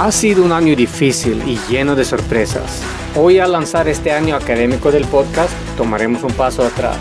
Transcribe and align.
Ha 0.00 0.10
sido 0.10 0.42
un 0.42 0.52
año 0.52 0.74
difícil 0.74 1.42
y 1.46 1.58
lleno 1.68 1.94
de 1.94 2.06
sorpresas. 2.06 2.82
Hoy 3.14 3.38
al 3.38 3.52
lanzar 3.52 3.86
este 3.86 4.10
año 4.12 4.34
académico 4.34 4.90
del 4.90 5.04
podcast 5.04 5.52
tomaremos 5.76 6.22
un 6.22 6.32
paso 6.32 6.64
atrás 6.64 6.96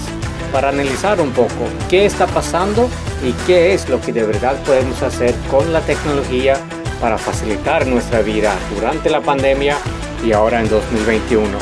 para 0.51 0.67
analizar 0.67 1.21
un 1.21 1.31
poco 1.31 1.69
qué 1.89 2.05
está 2.05 2.27
pasando 2.27 2.89
y 3.25 3.31
qué 3.47 3.73
es 3.73 3.87
lo 3.87 4.01
que 4.01 4.11
de 4.11 4.25
verdad 4.25 4.61
podemos 4.65 5.01
hacer 5.01 5.33
con 5.49 5.71
la 5.71 5.79
tecnología 5.79 6.57
para 6.99 7.17
facilitar 7.17 7.87
nuestra 7.87 8.21
vida 8.21 8.53
durante 8.75 9.09
la 9.09 9.21
pandemia 9.21 9.77
y 10.21 10.33
ahora 10.33 10.59
en 10.59 10.67
2021. 10.67 11.57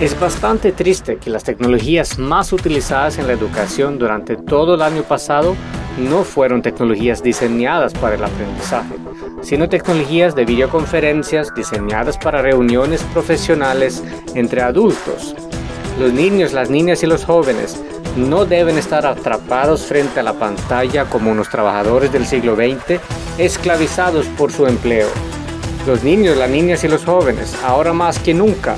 Es 0.00 0.18
bastante 0.18 0.72
triste 0.72 1.18
que 1.18 1.30
las 1.30 1.44
tecnologías 1.44 2.18
más 2.18 2.52
utilizadas 2.52 3.18
en 3.18 3.28
la 3.28 3.34
educación 3.34 4.00
durante 4.00 4.36
todo 4.36 4.74
el 4.74 4.82
año 4.82 5.04
pasado 5.04 5.54
no 5.96 6.24
fueron 6.24 6.60
tecnologías 6.60 7.22
diseñadas 7.22 7.92
para 7.92 8.16
el 8.16 8.24
aprendizaje, 8.24 8.96
sino 9.42 9.68
tecnologías 9.68 10.34
de 10.34 10.44
videoconferencias 10.44 11.54
diseñadas 11.54 12.18
para 12.18 12.42
reuniones 12.42 13.02
profesionales 13.12 14.02
entre 14.34 14.62
adultos. 14.62 15.34
Los 15.98 16.12
niños, 16.12 16.52
las 16.52 16.70
niñas 16.70 17.02
y 17.02 17.06
los 17.06 17.24
jóvenes 17.24 17.80
no 18.16 18.44
deben 18.44 18.78
estar 18.78 19.06
atrapados 19.06 19.86
frente 19.86 20.20
a 20.20 20.22
la 20.22 20.34
pantalla 20.34 21.04
como 21.04 21.30
unos 21.30 21.48
trabajadores 21.48 22.12
del 22.12 22.26
siglo 22.26 22.56
XX 22.56 23.00
esclavizados 23.38 24.26
por 24.38 24.52
su 24.52 24.66
empleo. 24.66 25.08
Los 25.86 26.04
niños, 26.04 26.36
las 26.36 26.50
niñas 26.50 26.84
y 26.84 26.88
los 26.88 27.04
jóvenes, 27.04 27.56
ahora 27.64 27.92
más 27.92 28.18
que 28.18 28.34
nunca, 28.34 28.76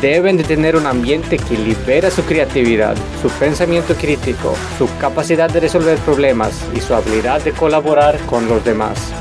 deben 0.00 0.36
de 0.36 0.44
tener 0.44 0.76
un 0.76 0.86
ambiente 0.86 1.36
que 1.36 1.56
libera 1.56 2.10
su 2.10 2.22
creatividad, 2.24 2.96
su 3.22 3.28
pensamiento 3.28 3.94
crítico, 3.94 4.54
su 4.78 4.88
capacidad 4.98 5.50
de 5.50 5.60
resolver 5.60 5.98
problemas 5.98 6.64
y 6.74 6.80
su 6.80 6.94
habilidad 6.94 7.42
de 7.42 7.52
colaborar 7.52 8.18
con 8.26 8.48
los 8.48 8.64
demás. 8.64 9.12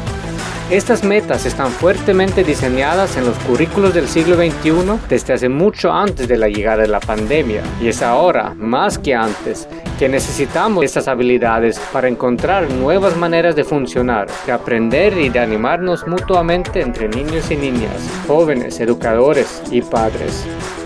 Estas 0.70 1.04
metas 1.04 1.48
están 1.48 1.72
fuertemente 1.72 2.44
diseñadas 2.44 3.18
en 3.18 3.26
los 3.26 3.36
currículos 3.40 3.92
del 3.92 4.08
siglo 4.08 4.36
XXI 4.36 5.00
desde 5.10 5.34
hace 5.34 5.50
mucho 5.50 5.92
antes 5.92 6.28
de 6.28 6.38
la 6.38 6.48
llegada 6.48 6.84
de 6.84 6.88
la 6.88 7.00
pandemia 7.00 7.64
y 7.82 7.88
es 7.88 8.04
ahora, 8.04 8.54
más 8.54 9.00
que 9.00 9.16
antes, 9.16 9.68
que 9.98 10.08
necesitamos 10.08 10.86
estas 10.86 11.08
habilidades 11.08 11.80
para 11.92 12.08
encontrar 12.08 12.70
nuevas 12.70 13.18
maneras 13.18 13.56
de 13.56 13.64
funcionar, 13.64 14.28
de 14.46 14.52
aprender 14.52 15.18
y 15.18 15.30
de 15.30 15.40
animarnos 15.40 16.06
mutuamente 16.08 16.82
entre 16.82 17.10
niños 17.10 17.50
y 17.50 17.56
niñas, 17.56 18.08
jóvenes, 18.28 18.80
educadores 18.80 19.64
y 19.72 19.82
padres. 19.82 20.46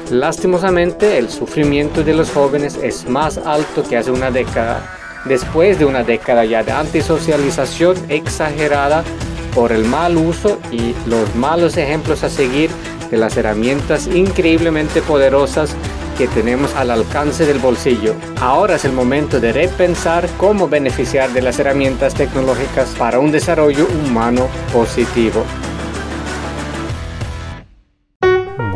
Lastimosamente, 0.09 1.17
el 1.17 1.27
sufrimiento 1.27 2.05
de 2.05 2.13
los 2.13 2.31
jóvenes 2.31 2.79
es 2.81 3.05
más 3.09 3.37
alto 3.37 3.83
que 3.83 3.97
hace 3.97 4.11
una 4.11 4.31
década, 4.31 4.81
después 5.25 5.77
de 5.77 5.83
una 5.83 6.03
década 6.03 6.45
ya 6.45 6.63
de 6.63 6.71
antisocialización 6.71 7.97
exagerada 8.07 9.03
por 9.53 9.71
el 9.71 9.85
mal 9.85 10.17
uso 10.17 10.59
y 10.71 10.95
los 11.05 11.35
malos 11.35 11.77
ejemplos 11.77 12.23
a 12.23 12.29
seguir 12.29 12.69
de 13.09 13.17
las 13.17 13.37
herramientas 13.37 14.07
increíblemente 14.07 15.01
poderosas 15.01 15.75
que 16.17 16.27
tenemos 16.27 16.73
al 16.75 16.91
alcance 16.91 17.45
del 17.45 17.59
bolsillo. 17.59 18.15
Ahora 18.39 18.75
es 18.75 18.85
el 18.85 18.93
momento 18.93 19.39
de 19.39 19.51
repensar 19.51 20.27
cómo 20.37 20.67
beneficiar 20.67 21.31
de 21.31 21.41
las 21.41 21.59
herramientas 21.59 22.13
tecnológicas 22.13 22.89
para 22.97 23.19
un 23.19 23.31
desarrollo 23.31 23.87
humano 24.05 24.47
positivo. 24.71 25.43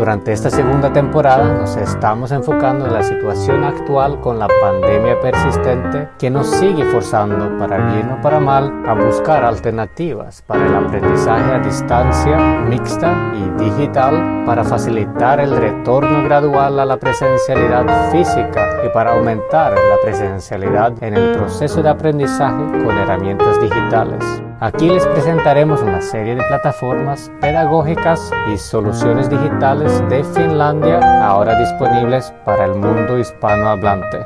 Durante 0.00 0.32
esta 0.32 0.48
segunda 0.48 0.90
temporada 0.90 1.44
nos 1.52 1.76
estamos 1.76 2.32
enfocando 2.32 2.86
en 2.86 2.94
la 2.94 3.02
situación 3.02 3.64
actual 3.64 4.18
con 4.22 4.38
la 4.38 4.48
pandemia 4.48 5.20
persistente 5.20 6.08
que 6.18 6.30
nos 6.30 6.46
sigue 6.46 6.86
forzando, 6.86 7.58
para 7.58 7.92
bien 7.92 8.10
o 8.10 8.22
para 8.22 8.40
mal, 8.40 8.82
a 8.86 8.94
buscar 8.94 9.44
alternativas 9.44 10.40
para 10.46 10.64
el 10.64 10.74
aprendizaje 10.74 11.52
a 11.52 11.58
distancia, 11.58 12.38
mixta 12.66 13.30
y 13.34 13.62
digital 13.62 14.44
para 14.46 14.64
facilitar 14.64 15.38
el 15.38 15.54
retorno 15.54 16.24
gradual 16.24 16.80
a 16.80 16.86
la 16.86 16.96
presencialidad 16.96 18.10
física 18.10 18.80
y 18.82 18.88
para 18.94 19.12
aumentar 19.12 19.72
la 19.72 19.96
presencialidad 20.02 20.94
en 21.02 21.12
el 21.12 21.36
proceso 21.36 21.82
de 21.82 21.90
aprendizaje 21.90 22.64
con 22.82 22.96
herramientas 22.96 23.60
digitales. 23.60 24.49
Aquí 24.62 24.90
les 24.90 25.06
presentaremos 25.06 25.80
una 25.80 26.02
serie 26.02 26.34
de 26.34 26.44
plataformas 26.44 27.32
pedagógicas 27.40 28.30
y 28.52 28.58
soluciones 28.58 29.30
digitales 29.30 30.06
de 30.10 30.22
Finlandia 30.22 31.00
ahora 31.26 31.58
disponibles 31.58 32.30
para 32.44 32.66
el 32.66 32.74
mundo 32.74 33.18
hispanohablante. 33.18 34.18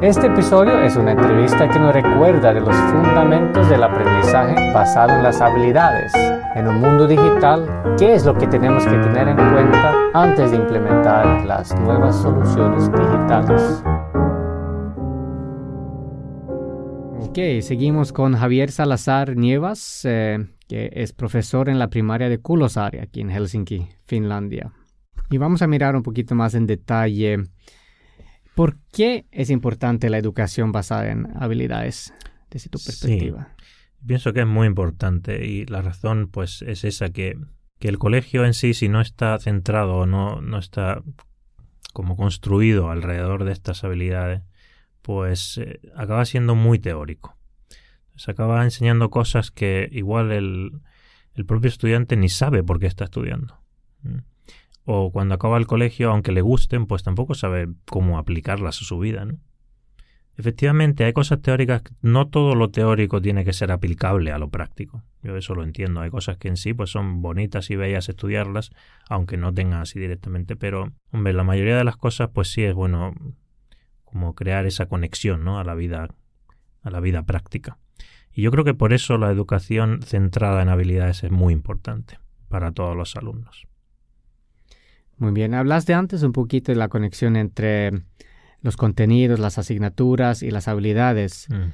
Este 0.00 0.28
episodio 0.28 0.78
es 0.80 0.94
una 0.94 1.10
entrevista 1.10 1.68
que 1.68 1.80
nos 1.80 1.92
recuerda 1.92 2.54
de 2.54 2.60
los 2.60 2.76
fundamentos 2.76 3.68
del 3.68 3.82
aprendizaje 3.82 4.72
basado 4.72 5.10
en 5.10 5.24
las 5.24 5.40
habilidades. 5.40 6.12
En 6.54 6.68
un 6.68 6.80
mundo 6.80 7.08
digital, 7.08 7.66
¿qué 7.98 8.14
es 8.14 8.24
lo 8.24 8.38
que 8.38 8.46
tenemos 8.46 8.84
que 8.84 8.96
tener 8.98 9.26
en 9.26 9.36
cuenta 9.36 9.92
antes 10.14 10.52
de 10.52 10.56
implementar 10.56 11.44
las 11.46 11.74
nuevas 11.80 12.14
soluciones 12.14 12.92
digitales? 12.92 13.82
Ok, 17.36 17.62
seguimos 17.62 18.12
con 18.12 18.36
Javier 18.36 18.70
Salazar 18.70 19.36
Nievas, 19.36 20.04
eh, 20.04 20.38
que 20.68 20.90
es 20.92 21.12
profesor 21.12 21.68
en 21.68 21.80
la 21.80 21.90
primaria 21.90 22.28
de 22.28 22.38
Kulosaari, 22.38 23.00
aquí 23.00 23.22
en 23.22 23.28
Helsinki, 23.28 23.88
Finlandia. 24.06 24.70
Y 25.30 25.38
vamos 25.38 25.60
a 25.60 25.66
mirar 25.66 25.96
un 25.96 26.04
poquito 26.04 26.36
más 26.36 26.54
en 26.54 26.68
detalle 26.68 27.42
por 28.54 28.76
qué 28.92 29.26
es 29.32 29.50
importante 29.50 30.10
la 30.10 30.18
educación 30.18 30.70
basada 30.70 31.10
en 31.10 31.26
habilidades 31.34 32.14
desde 32.52 32.70
tu 32.70 32.78
perspectiva. 32.78 33.52
pienso 34.06 34.32
que 34.32 34.42
es 34.42 34.46
muy 34.46 34.68
importante 34.68 35.44
y 35.44 35.66
la 35.66 35.82
razón 35.82 36.28
pues 36.30 36.62
es 36.62 36.84
esa 36.84 37.08
que, 37.08 37.36
que 37.80 37.88
el 37.88 37.98
colegio 37.98 38.44
en 38.44 38.54
sí, 38.54 38.74
si 38.74 38.88
no 38.88 39.00
está 39.00 39.40
centrado 39.40 39.96
o 39.96 40.06
no, 40.06 40.40
no 40.40 40.56
está 40.56 41.02
como 41.92 42.16
construido 42.16 42.90
alrededor 42.90 43.42
de 43.42 43.50
estas 43.50 43.82
habilidades, 43.82 44.42
pues 45.04 45.58
eh, 45.58 45.80
acaba 45.94 46.24
siendo 46.24 46.54
muy 46.54 46.78
teórico. 46.78 47.36
Se 48.16 48.30
acaba 48.30 48.64
enseñando 48.64 49.10
cosas 49.10 49.50
que 49.50 49.86
igual 49.92 50.32
el, 50.32 50.80
el, 51.34 51.44
propio 51.44 51.68
estudiante 51.68 52.16
ni 52.16 52.30
sabe 52.30 52.62
por 52.62 52.80
qué 52.80 52.86
está 52.86 53.04
estudiando. 53.04 53.58
O 54.86 55.12
cuando 55.12 55.34
acaba 55.34 55.58
el 55.58 55.66
colegio, 55.66 56.10
aunque 56.10 56.32
le 56.32 56.40
gusten, 56.40 56.86
pues 56.86 57.02
tampoco 57.02 57.34
sabe 57.34 57.68
cómo 57.84 58.18
aplicarlas 58.18 58.80
a 58.80 58.84
su 58.84 58.98
vida. 58.98 59.26
Efectivamente, 60.38 61.04
hay 61.04 61.12
cosas 61.12 61.42
teóricas, 61.42 61.82
no 62.00 62.28
todo 62.28 62.54
lo 62.54 62.70
teórico 62.70 63.20
tiene 63.20 63.44
que 63.44 63.52
ser 63.52 63.72
aplicable 63.72 64.32
a 64.32 64.38
lo 64.38 64.48
práctico. 64.48 65.02
Yo 65.22 65.36
eso 65.36 65.54
lo 65.54 65.64
entiendo. 65.64 66.00
Hay 66.00 66.10
cosas 66.10 66.38
que 66.38 66.48
en 66.48 66.56
sí 66.56 66.72
pues 66.72 66.90
son 66.90 67.20
bonitas 67.20 67.70
y 67.70 67.76
bellas 67.76 68.08
estudiarlas, 68.08 68.70
aunque 69.10 69.36
no 69.36 69.52
tengan 69.52 69.82
así 69.82 70.00
directamente. 70.00 70.56
Pero, 70.56 70.92
hombre, 71.12 71.34
la 71.34 71.44
mayoría 71.44 71.76
de 71.76 71.84
las 71.84 71.96
cosas, 71.96 72.30
pues 72.32 72.50
sí 72.50 72.62
es 72.62 72.74
bueno 72.74 73.14
como 74.14 74.36
crear 74.36 74.64
esa 74.64 74.86
conexión 74.86 75.42
¿no? 75.44 75.58
a 75.58 75.64
la 75.64 75.74
vida 75.74 76.06
a 76.84 76.90
la 76.90 77.00
vida 77.00 77.24
práctica. 77.24 77.78
Y 78.32 78.42
yo 78.42 78.52
creo 78.52 78.62
que 78.62 78.74
por 78.74 78.92
eso 78.92 79.18
la 79.18 79.28
educación 79.28 80.02
centrada 80.02 80.62
en 80.62 80.68
habilidades 80.68 81.24
es 81.24 81.32
muy 81.32 81.52
importante 81.52 82.20
para 82.48 82.70
todos 82.70 82.96
los 82.96 83.16
alumnos. 83.16 83.66
Muy 85.16 85.32
bien, 85.32 85.52
hablaste 85.52 85.94
antes 85.94 86.22
un 86.22 86.30
poquito 86.30 86.70
de 86.70 86.76
la 86.76 86.86
conexión 86.88 87.34
entre 87.34 87.90
los 88.60 88.76
contenidos, 88.76 89.40
las 89.40 89.58
asignaturas 89.58 90.44
y 90.44 90.52
las 90.52 90.68
habilidades. 90.68 91.48
Mm. 91.50 91.72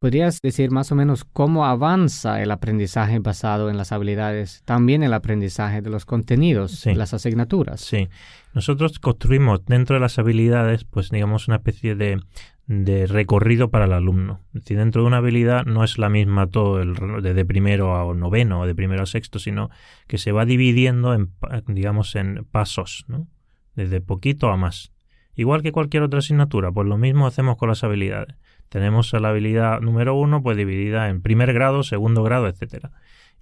¿Podrías 0.00 0.40
decir 0.40 0.70
más 0.70 0.90
o 0.92 0.94
menos 0.94 1.24
cómo 1.24 1.66
avanza 1.66 2.40
el 2.40 2.52
aprendizaje 2.52 3.18
basado 3.18 3.68
en 3.68 3.76
las 3.76 3.92
habilidades, 3.92 4.62
también 4.64 5.02
el 5.02 5.12
aprendizaje 5.12 5.82
de 5.82 5.90
los 5.90 6.06
contenidos, 6.06 6.86
las 6.86 7.12
asignaturas? 7.12 7.82
Sí, 7.82 8.08
nosotros 8.54 8.98
construimos 8.98 9.62
dentro 9.66 9.96
de 9.96 10.00
las 10.00 10.18
habilidades, 10.18 10.84
pues 10.84 11.10
digamos, 11.10 11.48
una 11.48 11.58
especie 11.58 11.96
de, 11.96 12.18
de 12.66 13.06
recorrido 13.06 13.68
para 13.68 13.84
el 13.84 13.92
alumno. 13.92 14.40
Es 14.54 14.62
decir, 14.62 14.78
dentro 14.78 15.02
de 15.02 15.08
una 15.08 15.18
habilidad 15.18 15.66
no 15.66 15.84
es 15.84 15.98
la 15.98 16.08
misma 16.08 16.46
todo 16.46 16.80
el, 16.80 16.94
desde 17.20 17.44
primero 17.44 17.94
a 17.94 18.14
noveno 18.14 18.60
o 18.62 18.66
de 18.66 18.74
primero 18.74 19.02
a 19.02 19.06
sexto, 19.06 19.38
sino 19.38 19.68
que 20.06 20.16
se 20.16 20.32
va 20.32 20.46
dividiendo 20.46 21.12
en, 21.12 21.34
digamos, 21.66 22.16
en 22.16 22.46
pasos, 22.50 23.04
¿no? 23.06 23.28
Desde 23.74 24.00
poquito 24.00 24.48
a 24.48 24.56
más. 24.56 24.92
Igual 25.34 25.60
que 25.60 25.72
cualquier 25.72 26.04
otra 26.04 26.20
asignatura, 26.20 26.72
pues 26.72 26.88
lo 26.88 26.96
mismo 26.96 27.26
hacemos 27.26 27.58
con 27.58 27.68
las 27.68 27.84
habilidades. 27.84 28.36
Tenemos 28.70 29.12
la 29.12 29.28
habilidad 29.28 29.80
número 29.80 30.14
uno, 30.14 30.42
pues 30.42 30.56
dividida 30.56 31.08
en 31.08 31.22
primer 31.22 31.52
grado, 31.52 31.82
segundo 31.82 32.22
grado, 32.22 32.46
etcétera. 32.46 32.92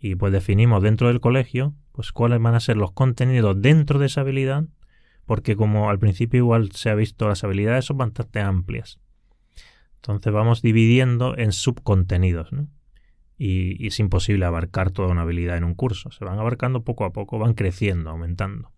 Y 0.00 0.14
pues 0.14 0.32
definimos 0.32 0.82
dentro 0.82 1.08
del 1.08 1.20
colegio, 1.20 1.74
pues 1.92 2.12
cuáles 2.12 2.40
van 2.40 2.54
a 2.54 2.60
ser 2.60 2.78
los 2.78 2.92
contenidos 2.92 3.60
dentro 3.60 3.98
de 3.98 4.06
esa 4.06 4.22
habilidad, 4.22 4.64
porque 5.26 5.54
como 5.54 5.90
al 5.90 5.98
principio 5.98 6.38
igual 6.38 6.72
se 6.72 6.88
ha 6.88 6.94
visto 6.94 7.28
las 7.28 7.44
habilidades 7.44 7.84
son 7.84 7.98
bastante 7.98 8.40
amplias. 8.40 8.98
Entonces 9.96 10.32
vamos 10.32 10.62
dividiendo 10.62 11.36
en 11.36 11.52
subcontenidos, 11.52 12.50
¿no? 12.52 12.66
Y, 13.36 13.86
es 13.86 14.00
imposible 14.00 14.46
abarcar 14.46 14.90
toda 14.90 15.08
una 15.08 15.22
habilidad 15.22 15.58
en 15.58 15.64
un 15.64 15.74
curso. 15.74 16.10
Se 16.10 16.24
van 16.24 16.38
abarcando 16.38 16.84
poco 16.84 17.04
a 17.04 17.12
poco, 17.12 17.38
van 17.38 17.52
creciendo, 17.52 18.08
aumentando. 18.10 18.72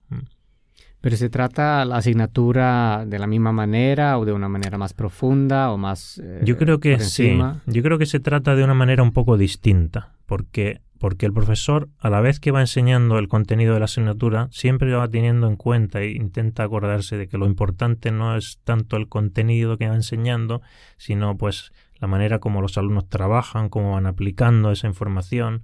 Pero 1.00 1.16
se 1.16 1.30
trata 1.30 1.84
la 1.84 1.96
asignatura 1.96 3.04
de 3.06 3.18
la 3.18 3.26
misma 3.26 3.52
manera 3.52 4.18
o 4.18 4.24
de 4.24 4.32
una 4.32 4.48
manera 4.48 4.76
más 4.76 4.92
profunda 4.92 5.72
o 5.72 5.78
más... 5.78 6.20
Eh, 6.22 6.42
yo 6.44 6.58
creo 6.58 6.78
que 6.78 7.00
sí. 7.00 7.38
Yo 7.66 7.82
creo 7.82 7.98
que 7.98 8.06
se 8.06 8.20
trata 8.20 8.54
de 8.54 8.64
una 8.64 8.74
manera 8.74 9.02
un 9.02 9.12
poco 9.12 9.38
distinta, 9.38 10.12
porque 10.26 10.80
porque 11.00 11.24
el 11.24 11.32
profesor, 11.32 11.88
a 11.98 12.10
la 12.10 12.20
vez 12.20 12.40
que 12.40 12.50
va 12.50 12.60
enseñando 12.60 13.18
el 13.18 13.26
contenido 13.26 13.72
de 13.72 13.78
la 13.78 13.86
asignatura, 13.86 14.48
siempre 14.52 14.92
va 14.92 15.08
teniendo 15.08 15.46
en 15.46 15.56
cuenta 15.56 16.02
e 16.02 16.10
intenta 16.10 16.62
acordarse 16.62 17.16
de 17.16 17.26
que 17.26 17.38
lo 17.38 17.46
importante 17.46 18.10
no 18.10 18.36
es 18.36 18.60
tanto 18.64 18.98
el 18.98 19.08
contenido 19.08 19.78
que 19.78 19.88
va 19.88 19.94
enseñando, 19.94 20.60
sino 20.98 21.38
pues 21.38 21.72
la 22.00 22.06
manera 22.06 22.38
como 22.38 22.60
los 22.60 22.76
alumnos 22.76 23.08
trabajan, 23.08 23.70
cómo 23.70 23.92
van 23.92 24.04
aplicando 24.04 24.70
esa 24.72 24.88
información. 24.88 25.62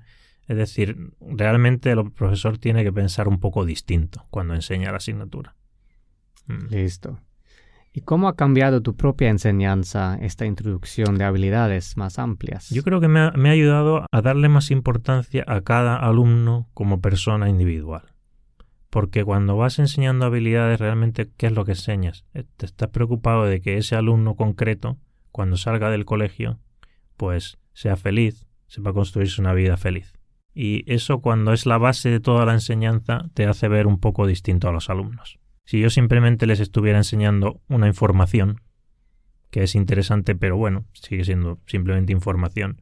Es 0.48 0.56
decir, 0.56 1.12
realmente 1.20 1.90
el 1.90 2.10
profesor 2.12 2.58
tiene 2.58 2.84
que 2.84 2.92
pensar 2.92 3.28
un 3.28 3.40
poco 3.40 3.64
distinto 3.64 4.26
cuando 4.30 4.54
enseña 4.54 4.90
la 4.90 4.98
asignatura. 4.98 5.56
Mm. 6.46 6.66
Listo. 6.70 7.18
¿Y 7.96 8.02
cómo 8.02 8.28
ha 8.28 8.36
cambiado 8.36 8.82
tu 8.82 8.94
propia 8.94 9.30
enseñanza 9.30 10.18
esta 10.20 10.44
introducción 10.44 11.16
de 11.16 11.24
habilidades 11.24 11.96
más 11.96 12.18
amplias? 12.18 12.68
Yo 12.68 12.82
creo 12.82 13.00
que 13.00 13.08
me 13.08 13.20
ha, 13.20 13.32
ayudado 13.50 14.04
a 14.12 14.20
darle 14.20 14.50
más 14.50 14.70
importancia 14.70 15.42
a 15.46 15.62
cada 15.62 15.96
alumno 15.96 16.68
como 16.74 17.00
persona 17.00 17.48
individual. 17.48 18.02
Porque 18.90 19.24
cuando 19.24 19.56
vas 19.56 19.78
enseñando 19.78 20.26
habilidades, 20.26 20.78
realmente, 20.78 21.30
¿qué 21.38 21.46
es 21.46 21.52
lo 21.52 21.64
que 21.64 21.72
enseñas? 21.72 22.26
Eh, 22.34 22.44
te 22.58 22.66
estás 22.66 22.90
preocupado 22.90 23.44
de 23.46 23.62
que 23.62 23.78
ese 23.78 23.96
alumno 23.96 24.34
concreto, 24.34 24.98
cuando 25.32 25.56
salga 25.56 25.88
del 25.88 26.04
colegio, 26.04 26.58
pues 27.16 27.56
sea 27.72 27.96
feliz, 27.96 28.46
sepa 28.66 28.92
construirse 28.92 29.40
una 29.40 29.54
vida 29.54 29.78
feliz. 29.78 30.12
Y 30.58 30.90
eso, 30.90 31.20
cuando 31.20 31.52
es 31.52 31.66
la 31.66 31.76
base 31.76 32.08
de 32.08 32.18
toda 32.18 32.46
la 32.46 32.54
enseñanza, 32.54 33.28
te 33.34 33.44
hace 33.44 33.68
ver 33.68 33.86
un 33.86 34.00
poco 34.00 34.26
distinto 34.26 34.70
a 34.70 34.72
los 34.72 34.88
alumnos. 34.88 35.38
Si 35.66 35.78
yo 35.78 35.90
simplemente 35.90 36.46
les 36.46 36.60
estuviera 36.60 36.96
enseñando 36.96 37.60
una 37.68 37.88
información, 37.88 38.62
que 39.50 39.64
es 39.64 39.74
interesante, 39.74 40.34
pero 40.34 40.56
bueno, 40.56 40.86
sigue 40.94 41.24
siendo 41.24 41.60
simplemente 41.66 42.14
información, 42.14 42.80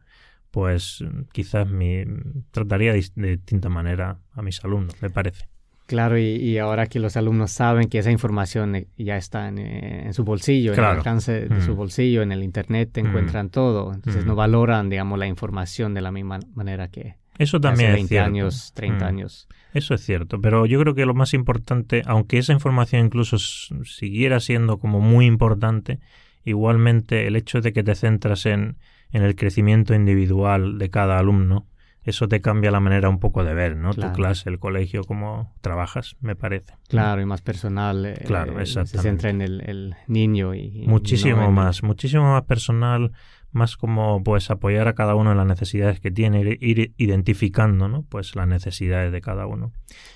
pues 0.52 1.04
quizás 1.32 1.68
me 1.68 2.06
trataría 2.52 2.92
de, 2.92 3.00
distinta 3.16 3.68
manera 3.68 4.20
a 4.34 4.42
mis 4.42 4.64
alumnos, 4.64 4.94
me 5.02 5.10
parece. 5.10 5.48
Claro, 5.86 6.16
y, 6.16 6.56
ahora 6.58 6.86
que 6.86 7.00
los 7.00 7.16
alumnos 7.16 7.50
saben 7.50 7.88
que 7.88 7.98
esa 7.98 8.12
información 8.12 8.76
eh, 8.76 8.86
ya 8.96 9.16
está 9.16 9.48
en, 9.48 9.58
eh, 9.58 10.10
su 10.12 10.22
bolsillo, 10.22 10.74
en 10.74 10.78
el 10.78 10.84
alcance 10.84 11.48
de 11.48 11.60
su 11.60 11.72
mm. 11.72 11.76
bolsillo, 11.76 12.22
en 12.22 12.30
el 12.30 12.44
Internet, 12.44 12.90
mm. 12.94 13.06
encuentran 13.06 13.50
todo. 13.50 13.92
Entonces 13.92 14.24
no 14.24 14.34
mm. 14.34 14.36
valoran, 14.36 14.88
digamos, 14.88 15.18
la 15.18 15.26
información 15.26 15.92
de 15.92 16.02
la 16.02 16.12
misma 16.12 16.38
manera 16.54 16.86
que, 16.88 17.16
eso 17.38 17.60
también 17.60 17.90
hace 17.90 17.96
20 17.96 18.20
años, 18.20 18.72
30 18.74 19.06
años. 19.06 19.48
Eso 19.72 19.94
es 19.94 20.04
cierto, 20.04 20.40
pero 20.40 20.66
yo 20.66 20.78
creo 20.80 20.94
que 20.94 21.04
lo 21.04 21.14
más 21.14 21.34
importante, 21.34 22.02
aunque 22.06 22.38
esa 22.38 22.52
información 22.52 23.06
incluso 23.06 23.38
siguiera 23.38 24.38
siendo 24.40 24.78
como 24.78 25.00
muy 25.00 25.26
importante, 25.26 25.98
igualmente 26.44 27.26
el 27.26 27.34
hecho 27.34 27.60
de 27.60 27.72
que 27.72 27.82
te 27.82 27.94
centras 27.94 28.46
en, 28.46 28.76
en 29.10 29.22
el 29.22 29.34
crecimiento 29.34 29.94
individual 29.94 30.78
de 30.78 30.90
cada 30.90 31.18
alumno, 31.18 31.66
eso 32.04 32.28
te 32.28 32.42
cambia 32.42 32.70
la 32.70 32.80
manera 32.80 33.08
un 33.08 33.18
poco 33.18 33.44
de 33.44 33.54
ver, 33.54 33.76
¿no? 33.76 33.94
Tu 33.94 34.12
clase, 34.12 34.50
el 34.50 34.58
colegio, 34.58 35.04
cómo 35.04 35.54
trabajas, 35.62 36.16
me 36.20 36.36
parece. 36.36 36.74
Claro, 36.88 37.22
y 37.22 37.24
más 37.24 37.40
personal. 37.40 38.04
Eh, 38.04 38.22
claro, 38.26 38.60
exactamente. 38.60 38.98
Se 38.98 39.02
centra 39.02 39.30
en 39.30 39.40
el, 39.40 39.96
niño 40.06 40.54
y... 40.54 40.84
Muchísimo 40.86 41.50
más, 41.50 41.82
muchísimo 41.82 42.32
más 42.32 42.42
personal, 42.44 43.12
más 43.54 43.76
como 43.76 44.22
pues 44.22 44.50
apoyar 44.50 44.88
a 44.88 44.94
cada 44.94 45.14
uno 45.14 45.30
en 45.30 45.38
las 45.38 45.46
necesidades 45.46 46.00
que 46.00 46.10
tiene, 46.10 46.58
ir 46.60 46.92
identificando 46.96 47.88
¿no? 47.88 48.04
pues 48.08 48.34
las 48.36 48.48
necesidades 48.48 49.12
de 49.12 49.20
cada 49.20 49.46
uno. 49.46 49.72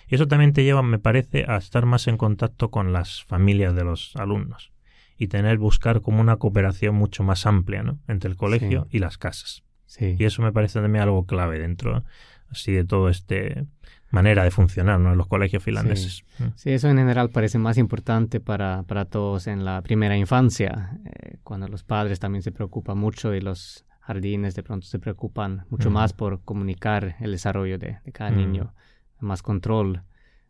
Y 0.09 0.17
eso 0.17 0.27
también 0.27 0.53
te 0.53 0.65
lleva, 0.65 0.83
me 0.83 0.99
parece, 0.99 1.45
a 1.49 1.57
estar 1.57 1.87
más 1.87 2.09
en 2.09 2.17
contacto 2.17 2.71
con 2.71 2.93
las 2.93 3.23
familias 3.25 3.75
de 3.75 3.85
los 3.85 4.15
alumnos 4.17 4.73
y 5.17 5.29
tener, 5.29 5.59
buscar 5.59 6.01
como 6.01 6.21
una 6.21 6.37
cooperación 6.37 6.95
mucho 6.95 7.25
más 7.25 7.47
amplia 7.47 7.83
¿no? 7.83 7.99
entre 8.09 8.31
el 8.31 8.37
colegio 8.37 8.87
y 8.91 8.99
las 8.99 9.19
casas. 9.19 9.65
Y 10.01 10.23
eso 10.25 10.43
me 10.43 10.53
parece 10.53 10.81
también 10.81 11.03
algo 11.03 11.25
clave 11.25 11.59
dentro 11.59 12.05
así 12.51 12.73
de 12.73 12.85
todo 12.85 13.09
este 13.09 13.67
manera 14.11 14.45
de 14.45 14.51
funcionar 14.51 14.99
¿no? 14.99 15.13
en 15.13 15.19
los 15.19 15.27
colegios 15.27 15.63
finlandeses. 15.63 16.25
Mm. 16.39 16.45
Sí. 16.55 16.71
eso 16.71 16.89
en 16.89 16.97
general 16.97 17.31
parece 17.31 17.59
más 17.59 17.79
importante 17.79 18.41
para, 18.41 18.83
para 18.85 19.05
todos 19.05 19.47
en 19.47 19.65
la 19.65 19.83
primera 19.83 20.17
infancia, 20.17 20.99
eh, 21.05 21.39
cuando 21.43 21.69
los 21.69 21.85
padres 21.85 22.19
también 22.19 22.43
se 22.43 22.53
preocupan 22.53 22.99
mucho 22.99 23.35
y 23.35 23.41
los 23.41 23.85
jardines 24.01 24.55
de 24.55 24.63
pronto 24.63 24.87
se 24.87 24.99
preocupan 24.99 25.67
mucho 25.69 25.91
mm. 25.91 25.93
más 25.93 26.13
por 26.15 26.43
comunicar 26.43 27.17
el 27.21 27.33
desarrollo 27.33 27.79
de, 27.79 27.99
cada 28.13 28.31
mm. 28.31 28.37
niño, 28.37 28.75
más 29.21 29.43
control 29.43 30.03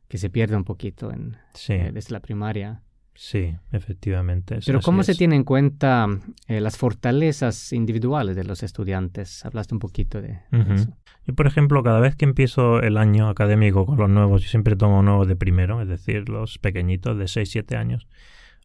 que 0.06 0.19
se 0.19 0.31
pierde 0.31 0.56
un 0.56 0.64
poquito 0.64 1.10
en, 1.12 1.37
eh, 1.69 1.90
desde 1.93 2.12
la 2.12 2.20
primaria. 2.20 2.82
Sí, 3.20 3.53
efectivamente. 3.73 4.61
Pero 4.65 4.81
¿cómo 4.81 5.03
se 5.03 5.17
tiene 5.17 5.35
en 5.35 5.43
cuenta 5.43 6.06
eh, 6.47 6.61
las 6.61 6.76
fortalezas 6.76 7.73
individuales 7.73 8.37
de 8.37 8.44
los 8.44 8.62
estudiantes? 8.62 9.44
Hablaste 9.44 9.75
un 9.75 9.81
poquito 9.81 10.23
de, 10.23 10.38
eso. 10.53 10.97
Yo, 11.26 11.35
por 11.35 11.49
ejemplo, 11.49 11.82
cada 11.82 11.99
vez 11.99 12.15
que 12.15 12.25
empiezo 12.25 12.81
el 12.81 12.97
año 12.97 13.29
académico 13.29 13.87
con 13.87 13.99
los 13.99 14.09
nuevos, 14.09 14.43
yo 14.43 14.49
siempre 14.49 14.76
tomo 14.76 15.03
nuevos 15.03 15.26
de 15.26 15.35
primero, 15.35 15.82
es 15.82 15.88
decir, 15.88 16.29
los 16.29 16.59
pequeñitos 16.59 17.19
de 17.19 17.26
6, 17.26 17.50
7 17.50 17.76
años. 17.76 18.06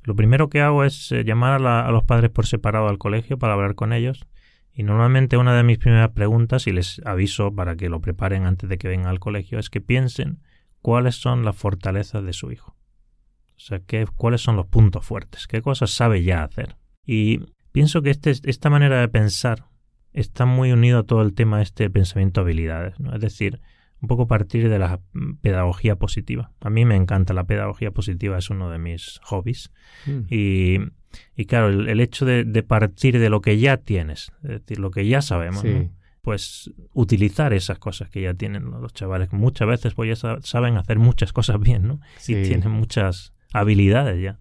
Lo 0.04 0.16
primero 0.16 0.50
que 0.50 0.62
hago 0.62 0.84
es 0.84 1.12
eh, 1.12 1.24
llamar 1.24 1.66
a, 1.66 1.88
a 1.88 1.92
los 1.92 2.04
padres 2.04 2.30
por 2.30 2.46
separado 2.46 2.90
al 2.90 3.00
colegio 3.00 3.40
para 3.40 3.54
hablar 3.54 3.74
con 3.74 3.92
ellos. 3.92 4.28
Y 4.72 4.84
normalmente 4.84 5.36
una 5.36 5.56
de 5.56 5.64
mis 5.64 5.80
primeras 5.80 6.12
preguntas, 6.12 6.68
y 6.68 6.74
les 6.74 7.02
aviso 7.06 7.56
para 7.56 7.76
que 7.76 7.90
lo 7.90 8.02
preparen 8.02 8.46
antes 8.46 8.70
de 8.70 8.78
que 8.78 8.88
vengan 8.88 9.08
al 9.08 9.20
colegio, 9.20 9.58
es 9.58 9.72
que 9.72 9.82
piensen 9.82 10.44
cuáles 10.84 11.16
son 11.16 11.44
las 11.44 11.56
fortalezas 11.56 12.24
de 12.24 12.34
su 12.34 12.52
hijo. 12.52 12.76
O 13.64 13.66
sea, 13.66 13.80
¿qué, 13.80 14.06
¿cuáles 14.18 14.42
son 14.42 14.58
los 14.58 14.68
puntos 14.68 15.06
fuertes? 15.06 15.48
¿Qué 15.48 15.62
cosas 15.62 15.92
sabe 15.92 16.22
ya 16.22 16.44
hacer? 16.44 16.76
Y 17.06 17.40
pienso 17.72 18.02
que 18.02 18.10
este, 18.10 18.34
esta 18.44 18.70
manera 18.70 19.00
de 19.00 19.08
pensar 19.08 19.68
está 20.12 20.46
muy 20.46 20.74
unido 20.74 21.00
a 21.00 21.04
todo 21.04 21.22
el 21.22 21.34
tema 21.34 21.58
de 21.58 21.64
este 21.64 21.90
pensamiento 21.90 22.42
habilidades. 22.42 23.00
¿no? 23.00 23.16
Es 23.16 23.22
decir, 23.22 23.62
un 24.02 24.10
poco 24.10 24.28
partir 24.28 24.68
de 24.68 24.80
la 24.80 25.00
pedagogía 25.42 25.96
positiva. 25.96 26.52
A 26.60 26.70
mí 26.70 26.84
me 26.84 26.98
encanta 26.98 27.34
la 27.34 27.46
pedagogía 27.46 27.92
positiva, 27.92 28.38
es 28.38 28.50
uno 28.50 28.70
de 28.70 28.80
mis 28.80 29.22
hobbies. 29.24 29.72
Mm. 30.08 30.20
Y, 30.30 30.80
y, 31.38 31.46
claro, 31.46 31.70
el, 31.70 32.00
hecho 32.02 32.26
de, 32.26 32.64
partir 32.64 33.18
de 33.18 33.30
lo 33.30 33.40
que 33.40 33.60
ya 33.60 33.78
tienes, 33.78 34.34
es 34.44 34.50
decir, 34.50 34.80
lo 34.80 34.92
que 34.92 35.08
ya 35.08 35.22
sabemos, 35.22 35.64
pues 36.22 36.70
utilizar 36.94 37.54
esas 37.54 37.80
cosas 37.80 38.10
que 38.10 38.22
ya 38.22 38.34
tienen 38.34 38.72
los 38.72 38.94
chavales. 38.94 39.32
Muchas 39.32 39.70
veces 39.70 39.94
pues 39.94 40.22
ya 40.22 40.40
saben 40.42 40.76
hacer 40.76 41.00
muchas 41.00 41.32
cosas 41.32 41.60
bien, 41.62 41.88
¿no? 41.88 42.00
Y 42.28 42.44
tienen 42.44 42.72
muchas 42.72 43.33
habilidades 43.54 44.22
ya. 44.22 44.40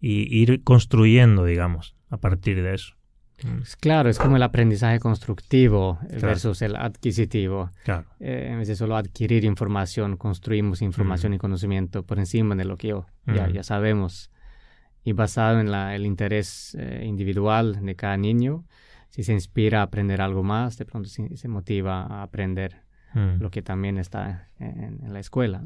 Y 0.00 0.34
ir 0.36 0.62
construyendo, 0.64 1.44
digamos, 1.44 1.96
a 2.10 2.18
partir 2.18 2.62
de 2.62 2.74
eso. 2.74 2.94
Pues 3.42 3.76
claro, 3.76 4.08
es 4.08 4.18
como 4.18 4.36
el 4.36 4.42
aprendizaje 4.42 5.00
constructivo 5.00 5.98
versus 6.20 6.62
el 6.62 6.76
adquisitivo. 6.76 7.70
Claro. 7.84 8.06
Eh, 8.20 8.48
en 8.50 8.58
vez 8.58 8.68
de 8.68 8.76
solo 8.76 8.96
adquirir 8.96 9.44
información, 9.44 10.16
construimos 10.16 10.82
información 10.82 11.32
mm. 11.32 11.34
y 11.34 11.38
conocimiento 11.38 12.02
por 12.04 12.18
encima 12.18 12.54
de 12.54 12.64
lo 12.64 12.76
que 12.76 12.88
yo, 12.88 13.06
ya, 13.26 13.48
mm. 13.48 13.52
ya, 13.52 13.62
sabemos. 13.62 14.30
Y 15.02 15.12
basado 15.12 15.60
en 15.60 15.70
la, 15.70 15.94
el 15.94 16.06
interés 16.06 16.76
eh, 16.78 17.02
individual 17.04 17.84
de 17.84 17.96
cada 17.96 18.16
niño, 18.16 18.64
si 19.10 19.22
se 19.24 19.32
inspira 19.32 19.80
a 19.80 19.82
aprender 19.82 20.22
algo 20.22 20.42
más, 20.42 20.78
de 20.78 20.86
pronto 20.86 21.08
se, 21.08 21.36
se 21.36 21.48
motiva 21.48 22.02
a 22.02 22.22
aprender 22.22 22.82
mm. 23.14 23.40
lo 23.40 23.50
que 23.50 23.62
también 23.62 23.98
está 23.98 24.48
en, 24.58 25.00
en 25.04 25.12
la 25.12 25.20
escuela. 25.20 25.64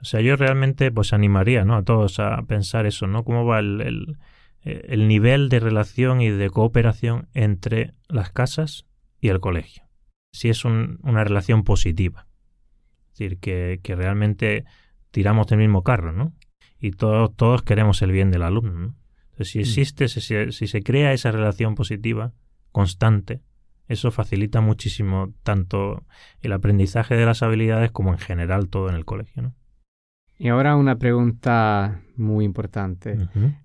O 0.00 0.04
sea, 0.04 0.20
yo 0.20 0.36
realmente 0.36 0.90
pues 0.90 1.12
animaría 1.12 1.64
¿no? 1.64 1.76
a 1.76 1.82
todos 1.82 2.20
a 2.20 2.42
pensar 2.42 2.86
eso, 2.86 3.06
¿no? 3.06 3.24
Cómo 3.24 3.44
va 3.44 3.58
el, 3.58 4.16
el, 4.62 5.08
nivel 5.08 5.48
de 5.48 5.60
relación 5.60 6.20
y 6.20 6.30
de 6.30 6.50
cooperación 6.50 7.28
entre 7.34 7.94
las 8.08 8.30
casas 8.30 8.86
y 9.20 9.28
el 9.28 9.40
colegio. 9.40 9.84
Si 10.32 10.48
es 10.48 10.64
una 10.64 11.24
relación 11.24 11.64
positiva. 11.64 12.26
Es 13.12 13.18
decir, 13.18 13.38
que, 13.38 13.80
que, 13.82 13.96
realmente 13.96 14.64
tiramos 15.10 15.48
del 15.48 15.58
mismo 15.58 15.82
carro, 15.82 16.12
¿no? 16.12 16.32
Y 16.78 16.92
todos, 16.92 17.34
todos 17.34 17.62
queremos 17.62 18.00
el 18.02 18.12
bien 18.12 18.30
del 18.30 18.42
alumno, 18.42 18.78
¿no? 18.78 18.94
Entonces, 19.30 19.50
si 19.50 19.58
mm. 19.58 19.62
existe, 19.62 20.08
si, 20.08 20.52
si 20.52 20.66
se 20.68 20.82
crea 20.82 21.12
esa 21.12 21.32
relación 21.32 21.74
positiva, 21.74 22.32
constante, 22.70 23.40
eso 23.88 24.10
facilita 24.10 24.60
muchísimo 24.60 25.34
tanto 25.42 26.04
el 26.40 26.52
aprendizaje 26.52 27.16
de 27.16 27.24
las 27.24 27.42
habilidades 27.42 27.90
como 27.90 28.12
en 28.12 28.18
general 28.18 28.68
todo 28.68 28.90
en 28.90 28.94
el 28.94 29.04
colegio, 29.04 29.42
¿no? 29.42 29.54
Y 30.38 30.48
ahora 30.48 30.76
una 30.76 30.96
pregunta 30.96 32.00
muy 32.16 32.44
importante. 32.44 33.18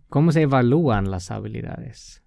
¿Cómo 0.10 0.32
se 0.32 0.42
evalúan 0.42 1.12
las 1.12 1.30
habilidades? 1.30 2.24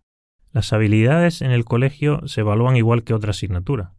Las 0.53 0.73
habilidades 0.73 1.43
en 1.43 1.51
el 1.51 1.65
colegio 1.65 2.27
se 2.27 2.41
evalúan 2.41 2.77
igual 2.77 3.03
que 3.03 3.13
otra 3.13 3.31
asignatura, 3.31 3.93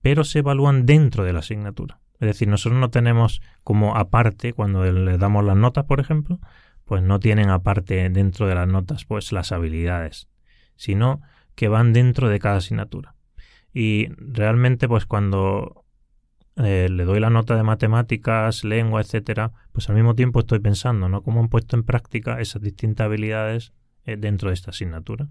pero 0.00 0.24
se 0.24 0.38
evalúan 0.38 0.86
dentro 0.86 1.24
de 1.24 1.32
la 1.32 1.40
asignatura. 1.40 2.00
Es 2.20 2.26
decir, 2.26 2.48
nosotros 2.48 2.80
no 2.80 2.90
tenemos 2.90 3.42
como 3.62 3.96
aparte, 3.96 4.52
cuando 4.52 4.84
le 4.90 5.18
damos 5.18 5.44
las 5.44 5.56
notas, 5.56 5.84
por 5.84 6.00
ejemplo, 6.00 6.38
pues 6.84 7.02
no 7.02 7.20
tienen 7.20 7.50
aparte 7.50 8.08
dentro 8.08 8.46
de 8.46 8.54
las 8.54 8.66
notas 8.66 9.04
pues 9.04 9.32
las 9.32 9.52
habilidades, 9.52 10.28
sino 10.76 11.20
que 11.54 11.68
van 11.68 11.92
dentro 11.92 12.28
de 12.28 12.38
cada 12.38 12.56
asignatura. 12.56 13.14
Y 13.74 14.08
realmente 14.16 14.88
pues 14.88 15.06
cuando 15.06 15.84
eh, 16.58 16.88
le 16.90 17.04
doy 17.04 17.20
la 17.20 17.30
nota 17.30 17.56
de 17.56 17.62
matemáticas, 17.62 18.64
lengua, 18.64 19.00
etcétera, 19.00 19.52
pues 19.72 19.88
al 19.88 19.94
mismo 19.94 20.14
tiempo 20.14 20.40
estoy 20.40 20.58
pensando, 20.58 21.08
¿no? 21.08 21.22
Cómo 21.22 21.40
han 21.40 21.48
puesto 21.48 21.76
en 21.76 21.84
práctica 21.84 22.40
esas 22.40 22.62
distintas 22.62 23.04
habilidades 23.04 23.72
eh, 24.04 24.16
dentro 24.16 24.50
de 24.50 24.54
esta 24.54 24.70
asignatura. 24.70 25.28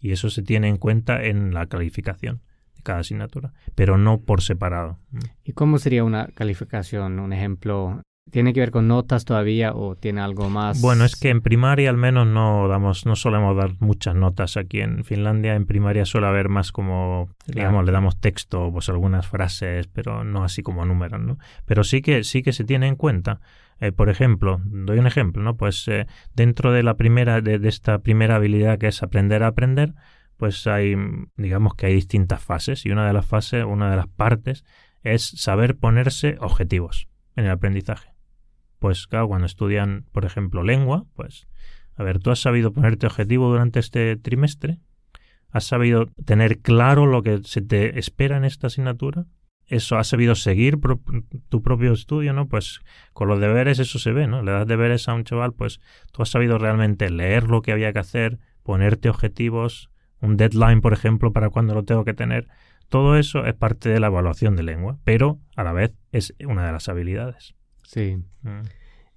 Y 0.00 0.12
eso 0.12 0.30
se 0.30 0.42
tiene 0.42 0.68
en 0.68 0.78
cuenta 0.78 1.22
en 1.22 1.52
la 1.52 1.66
calificación 1.66 2.40
de 2.76 2.82
cada 2.82 3.00
asignatura, 3.00 3.52
pero 3.74 3.98
no 3.98 4.20
por 4.20 4.40
separado. 4.40 4.98
¿Y 5.44 5.52
cómo 5.52 5.78
sería 5.78 6.04
una 6.04 6.28
calificación? 6.28 7.18
Un 7.18 7.32
ejemplo, 7.32 8.00
¿Tiene 8.30 8.52
que 8.52 8.60
ver 8.60 8.70
con 8.70 8.88
notas 8.88 9.24
todavía 9.24 9.72
o 9.74 9.94
tiene 9.96 10.20
algo 10.20 10.50
más? 10.50 10.80
Bueno, 10.80 11.04
es 11.04 11.16
que 11.16 11.30
en 11.30 11.40
primaria 11.40 11.90
al 11.90 11.96
menos 11.96 12.26
no 12.26 12.68
damos, 12.68 13.06
no 13.06 13.16
solemos 13.16 13.56
dar 13.56 13.72
muchas 13.80 14.14
notas 14.14 14.56
aquí 14.56 14.80
en 14.80 15.04
Finlandia. 15.04 15.54
En 15.54 15.66
primaria 15.66 16.04
suele 16.04 16.26
haber 16.26 16.48
más 16.48 16.72
como, 16.72 17.30
digamos, 17.46 17.84
le 17.84 17.92
damos 17.92 18.20
texto, 18.20 18.70
pues 18.72 18.88
algunas 18.88 19.26
frases, 19.26 19.86
pero 19.88 20.24
no 20.24 20.44
así 20.44 20.62
como 20.62 20.84
números, 20.84 21.20
¿no? 21.20 21.38
Pero 21.64 21.84
sí 21.84 22.02
que, 22.02 22.24
sí 22.24 22.42
que 22.42 22.52
se 22.52 22.64
tiene 22.64 22.86
en 22.86 22.96
cuenta. 22.96 23.40
Eh, 23.80 23.92
por 23.92 24.08
ejemplo, 24.08 24.60
doy 24.64 24.98
un 24.98 25.06
ejemplo, 25.06 25.42
¿no? 25.42 25.56
Pues 25.56 25.86
eh, 25.88 26.06
dentro 26.34 26.72
de 26.72 26.82
la 26.82 26.94
primera, 26.94 27.40
de, 27.40 27.58
de 27.58 27.68
esta 27.68 28.00
primera 28.00 28.36
habilidad 28.36 28.78
que 28.78 28.88
es 28.88 29.02
aprender 29.02 29.42
a 29.42 29.48
aprender, 29.48 29.94
pues 30.36 30.66
hay, 30.66 30.96
digamos 31.36 31.74
que 31.74 31.86
hay 31.86 31.94
distintas 31.94 32.42
fases 32.42 32.84
y 32.84 32.90
una 32.90 33.06
de 33.06 33.12
las 33.12 33.26
fases, 33.26 33.64
una 33.64 33.90
de 33.90 33.96
las 33.96 34.08
partes 34.08 34.64
es 35.02 35.22
saber 35.22 35.76
ponerse 35.76 36.36
objetivos 36.40 37.08
en 37.36 37.44
el 37.44 37.50
aprendizaje 37.50 38.17
pues 38.78 39.06
claro, 39.06 39.28
cuando 39.28 39.46
estudian, 39.46 40.06
por 40.12 40.24
ejemplo, 40.24 40.62
lengua, 40.62 41.04
pues, 41.14 41.48
a 41.96 42.02
ver, 42.02 42.18
tú 42.18 42.30
has 42.30 42.40
sabido 42.40 42.72
ponerte 42.72 43.06
objetivo 43.06 43.50
durante 43.50 43.80
este 43.80 44.16
trimestre, 44.16 44.78
has 45.50 45.64
sabido 45.64 46.06
tener 46.24 46.60
claro 46.60 47.06
lo 47.06 47.22
que 47.22 47.40
se 47.44 47.62
te 47.62 47.98
espera 47.98 48.36
en 48.36 48.44
esta 48.44 48.68
asignatura, 48.68 49.26
eso 49.68 49.98
has 49.98 50.08
sabido 50.08 50.34
seguir 50.34 50.78
tu 51.48 51.62
propio 51.62 51.92
estudio, 51.92 52.32
¿no? 52.32 52.48
Pues 52.48 52.80
con 53.12 53.28
los 53.28 53.38
deberes 53.38 53.78
eso 53.78 53.98
se 53.98 54.12
ve, 54.12 54.26
¿no? 54.26 54.42
Le 54.42 54.52
das 54.52 54.66
deberes 54.66 55.08
a 55.08 55.14
un 55.14 55.24
chaval, 55.24 55.52
pues 55.52 55.80
tú 56.10 56.22
has 56.22 56.30
sabido 56.30 56.56
realmente 56.56 57.10
leer 57.10 57.44
lo 57.44 57.60
que 57.60 57.72
había 57.72 57.92
que 57.92 57.98
hacer, 57.98 58.38
ponerte 58.62 59.10
objetivos, 59.10 59.90
un 60.20 60.36
deadline, 60.36 60.80
por 60.80 60.94
ejemplo, 60.94 61.32
para 61.32 61.50
cuando 61.50 61.74
lo 61.74 61.84
tengo 61.84 62.04
que 62.04 62.14
tener. 62.14 62.48
Todo 62.88 63.16
eso 63.16 63.44
es 63.44 63.54
parte 63.54 63.90
de 63.90 64.00
la 64.00 64.06
evaluación 64.06 64.56
de 64.56 64.62
lengua, 64.62 64.98
pero 65.04 65.38
a 65.54 65.64
la 65.64 65.72
vez 65.72 65.94
es 66.12 66.34
una 66.46 66.66
de 66.66 66.72
las 66.72 66.88
habilidades. 66.88 67.54
Sí. 67.88 68.18
Mm. 68.42 68.60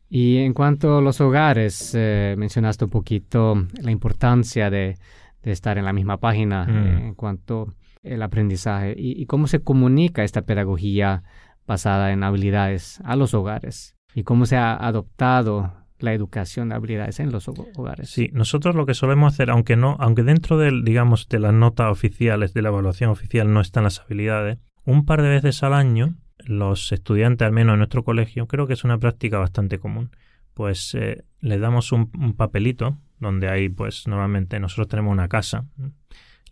Y 0.09 0.37
en 0.37 0.53
cuanto 0.53 0.97
a 0.97 1.01
los 1.01 1.19
hogares, 1.19 1.93
eh, 1.93 2.35
mencionaste 2.37 2.85
un 2.85 2.91
poquito 2.91 3.67
la 3.81 3.91
importancia 3.91 4.69
de, 4.69 4.97
estar 5.43 5.77
en 5.77 5.85
la 5.85 5.93
misma 5.93 6.17
página 6.17 6.65
mm. 6.65 6.69
eh, 6.69 7.07
en 7.07 7.15
cuanto 7.15 7.73
al 8.03 8.21
aprendizaje 8.21 8.95
y, 8.97 9.25
cómo 9.25 9.47
se 9.47 9.59
comunica 9.59 10.23
esta 10.23 10.43
pedagogía 10.43 11.23
basada 11.67 12.11
en 12.13 12.23
habilidades 12.23 12.99
a 13.03 13.15
los 13.15 13.33
hogares 13.33 13.95
y 14.15 14.23
cómo 14.23 14.45
se 14.45 14.55
ha 14.55 14.75
adoptado 14.75 15.73
la 15.99 16.13
educación 16.13 16.69
de 16.69 16.75
habilidades 16.75 17.19
en 17.19 17.31
los 17.31 17.47
hogares. 17.47 18.09
Sí, 18.09 18.29
nosotros 18.33 18.73
lo 18.73 18.85
que 18.85 18.93
solemos 18.93 19.33
hacer, 19.33 19.51
aunque 19.51 19.75
no, 19.75 19.97
aunque 19.99 20.23
dentro 20.23 20.57
del, 20.57 20.83
digamos, 20.83 21.27
de 21.27 21.39
las 21.39 21.53
notas 21.53 21.91
oficiales, 21.91 22.53
de 22.53 22.61
la 22.61 22.69
evaluación 22.69 23.09
oficial 23.09 23.53
no 23.53 23.61
están 23.61 23.83
las 23.83 23.99
habilidades, 23.99 24.57
un 24.85 25.05
par 25.05 25.21
de 25.21 25.29
veces 25.29 25.61
al 25.61 25.73
año 25.73 26.15
los 26.45 26.91
estudiantes, 26.91 27.45
al 27.45 27.51
menos 27.51 27.73
en 27.73 27.79
nuestro 27.79 28.03
colegio, 28.03 28.47
creo 28.47 28.67
que 28.67 28.73
es 28.73 28.83
una 28.83 28.97
práctica 28.97 29.37
bastante 29.37 29.79
común. 29.79 30.11
Pues 30.53 30.93
eh, 30.95 31.23
les 31.39 31.59
damos 31.59 31.91
un, 31.91 32.07
papelito 32.35 32.97
donde 33.19 33.49
hay, 33.49 33.69
pues 33.69 34.07
normalmente 34.07 34.59
nosotros 34.59 34.87
tenemos 34.87 35.11
una 35.11 35.27
casa, 35.27 35.65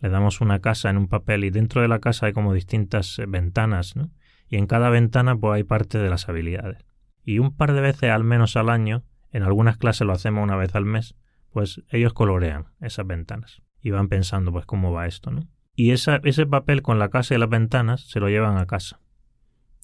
le 0.00 0.08
damos 0.08 0.40
una 0.40 0.60
casa 0.60 0.88
en 0.90 0.96
un 0.96 1.08
papel 1.08 1.44
y 1.44 1.50
dentro 1.50 1.82
de 1.82 1.88
la 1.88 1.98
casa 1.98 2.26
hay 2.26 2.32
como 2.32 2.54
distintas 2.54 3.18
eh, 3.18 3.26
ventanas, 3.26 3.96
¿no? 3.96 4.10
Y 4.48 4.56
en 4.56 4.66
cada 4.66 4.90
ventana 4.90 5.36
pues 5.36 5.56
hay 5.56 5.64
parte 5.64 5.98
de 5.98 6.08
las 6.10 6.28
habilidades. 6.28 6.84
Y 7.24 7.38
un 7.38 7.54
par 7.54 7.72
de 7.72 7.80
veces 7.80 8.10
al 8.10 8.24
menos 8.24 8.56
al 8.56 8.70
año, 8.70 9.04
en 9.32 9.42
algunas 9.42 9.76
clases 9.76 10.06
lo 10.06 10.12
hacemos 10.12 10.42
una 10.42 10.56
vez 10.56 10.74
al 10.74 10.86
mes, 10.86 11.14
pues 11.52 11.82
ellos 11.90 12.12
colorean 12.12 12.66
esas 12.80 13.06
ventanas 13.06 13.62
y 13.82 13.90
van 13.90 14.08
pensando 14.08 14.50
pues 14.52 14.66
cómo 14.66 14.92
va 14.92 15.06
esto, 15.06 15.30
¿no? 15.30 15.46
Y 15.76 15.92
esa, 15.92 16.20
ese 16.24 16.46
papel 16.46 16.82
con 16.82 16.98
la 16.98 17.10
casa 17.10 17.34
y 17.34 17.38
las 17.38 17.48
ventanas 17.48 18.02
se 18.08 18.20
lo 18.20 18.28
llevan 18.28 18.56
a 18.56 18.66
casa 18.66 18.99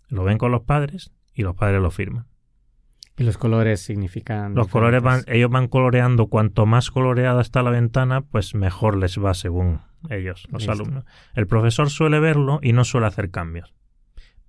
lo 0.08 0.24
ven 0.24 0.38
con 0.38 0.52
los 0.52 0.62
padres 0.62 1.12
y 1.34 1.42
los 1.42 1.54
padres 1.54 1.80
lo 1.80 1.90
firman. 1.90 2.26
¿Y 3.18 3.24
los 3.24 3.38
colores 3.38 3.80
significan? 3.80 4.54
Los 4.54 4.68
colores 4.68 5.02
van, 5.02 5.22
ellos 5.26 5.50
van 5.50 5.68
coloreando, 5.68 6.26
cuanto 6.26 6.66
más 6.66 6.90
coloreada 6.90 7.40
está 7.40 7.62
la 7.62 7.70
ventana, 7.70 8.20
pues 8.20 8.54
mejor 8.54 8.98
les 8.98 9.18
va 9.18 9.32
según 9.32 9.80
ellos, 10.10 10.46
los 10.50 10.68
alumnos. 10.68 11.04
El 11.34 11.46
profesor 11.46 11.88
suele 11.88 12.20
verlo 12.20 12.60
y 12.62 12.72
no 12.72 12.84
suele 12.84 13.06
hacer 13.06 13.30
cambios. 13.30 13.74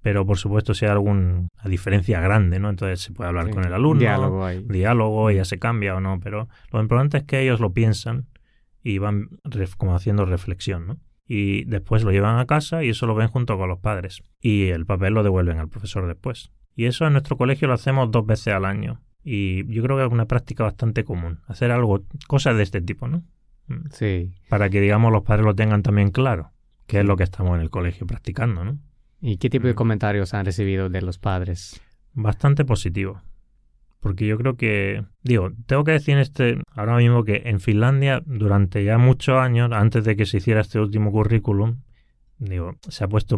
Pero 0.01 0.25
por 0.25 0.37
supuesto 0.37 0.73
si 0.73 0.85
hay 0.85 0.91
alguna 0.91 1.47
diferencia 1.65 2.19
grande, 2.19 2.59
¿no? 2.59 2.69
Entonces 2.69 3.01
se 3.01 3.13
puede 3.13 3.29
hablar 3.29 3.49
con 3.49 3.65
el 3.65 3.73
alumno, 3.73 4.01
diálogo, 4.01 4.45
ahí. 4.45 4.63
diálogo, 4.67 5.31
ya 5.31 5.45
se 5.45 5.59
cambia 5.59 5.95
o 5.95 6.01
no, 6.01 6.19
pero 6.19 6.49
lo 6.71 6.81
importante 6.81 7.17
es 7.17 7.23
que 7.23 7.41
ellos 7.41 7.59
lo 7.59 7.73
piensan 7.73 8.27
y 8.83 8.99
van 8.99 9.29
como 9.77 9.95
haciendo 9.95 10.25
reflexión, 10.25 10.87
¿no? 10.87 10.97
Y 11.27 11.65
después 11.65 12.03
lo 12.03 12.11
llevan 12.11 12.39
a 12.39 12.45
casa 12.45 12.83
y 12.83 12.89
eso 12.89 13.05
lo 13.05 13.15
ven 13.15 13.27
junto 13.27 13.57
con 13.57 13.69
los 13.69 13.79
padres 13.79 14.23
y 14.39 14.67
el 14.67 14.85
papel 14.85 15.13
lo 15.13 15.23
devuelven 15.23 15.59
al 15.59 15.69
profesor 15.69 16.07
después. 16.07 16.51
Y 16.75 16.85
eso 16.85 17.05
en 17.05 17.13
nuestro 17.13 17.37
colegio 17.37 17.67
lo 17.67 17.73
hacemos 17.73 18.11
dos 18.11 18.25
veces 18.25 18.53
al 18.53 18.65
año 18.65 19.01
y 19.23 19.65
yo 19.73 19.83
creo 19.83 19.97
que 19.97 20.05
es 20.05 20.11
una 20.11 20.25
práctica 20.25 20.63
bastante 20.63 21.03
común, 21.03 21.41
hacer 21.47 21.71
algo, 21.71 22.05
cosas 22.27 22.55
de 22.55 22.63
este 22.63 22.81
tipo, 22.81 23.07
¿no? 23.07 23.23
Mm. 23.67 23.89
Sí. 23.91 24.31
Para 24.47 24.69
que, 24.69 24.79
digamos, 24.79 25.11
los 25.11 25.23
padres 25.23 25.45
lo 25.45 25.53
tengan 25.53 25.83
también 25.83 26.11
claro, 26.11 26.53
que 26.85 26.99
es 26.99 27.05
lo 27.05 27.17
que 27.17 27.23
estamos 27.23 27.55
en 27.55 27.61
el 27.61 27.69
colegio 27.69 28.07
practicando, 28.07 28.63
¿no? 28.63 28.79
¿Y 29.19 29.37
qué 29.37 29.49
tipo 29.49 29.67
de 29.67 29.73
mm. 29.73 29.75
comentarios 29.75 30.33
han 30.33 30.45
recibido 30.45 30.89
de 30.89 31.01
los 31.01 31.17
padres? 31.17 31.81
Bastante 32.13 32.63
positivo. 32.63 33.21
Porque 33.99 34.27
yo 34.27 34.37
creo 34.37 34.55
que, 34.55 35.03
digo, 35.23 35.51
tengo 35.65 35.83
que 35.83 35.91
decir 35.91 36.17
este, 36.17 36.61
ahora 36.75 36.97
mismo 36.97 37.23
que 37.23 37.43
en 37.45 37.59
Finlandia, 37.59 38.21
durante 38.25 38.83
ya 38.83 38.97
muchos 38.97 39.37
años, 39.37 39.71
antes 39.71 40.03
de 40.03 40.15
que 40.15 40.25
se 40.25 40.37
hiciera 40.37 40.61
este 40.61 40.79
último 40.79 41.11
currículum, 41.11 41.81
digo, 42.37 42.75
se 42.87 43.03
ha 43.03 43.07
puesto 43.07 43.37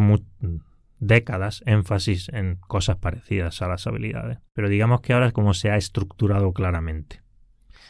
décadas 1.00 1.64
énfasis 1.66 2.30
en 2.30 2.56
cosas 2.56 2.98
parecidas 2.98 3.62
a 3.62 3.68
las 3.68 3.88
habilidades. 3.88 4.40
Pero 4.54 4.70
digamos 4.70 5.02
que 5.02 5.14
ahora 5.14 5.28
es 5.28 5.34
como 5.34 5.54
se 5.54 5.72
ha 5.72 5.78
estructurado 5.78 6.52
claramente. 6.54 7.22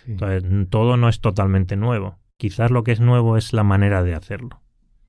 Entonces, 0.07 0.43
todo 0.69 0.97
no 0.97 1.09
es 1.09 1.19
totalmente 1.19 1.75
nuevo. 1.75 2.19
Quizás 2.37 2.71
lo 2.71 2.83
que 2.83 2.91
es 2.91 2.99
nuevo 2.99 3.35
es 3.35 3.51
la 3.51 3.63
manera 3.63 4.03
de 4.03 4.15
hacerlo. 4.15 4.61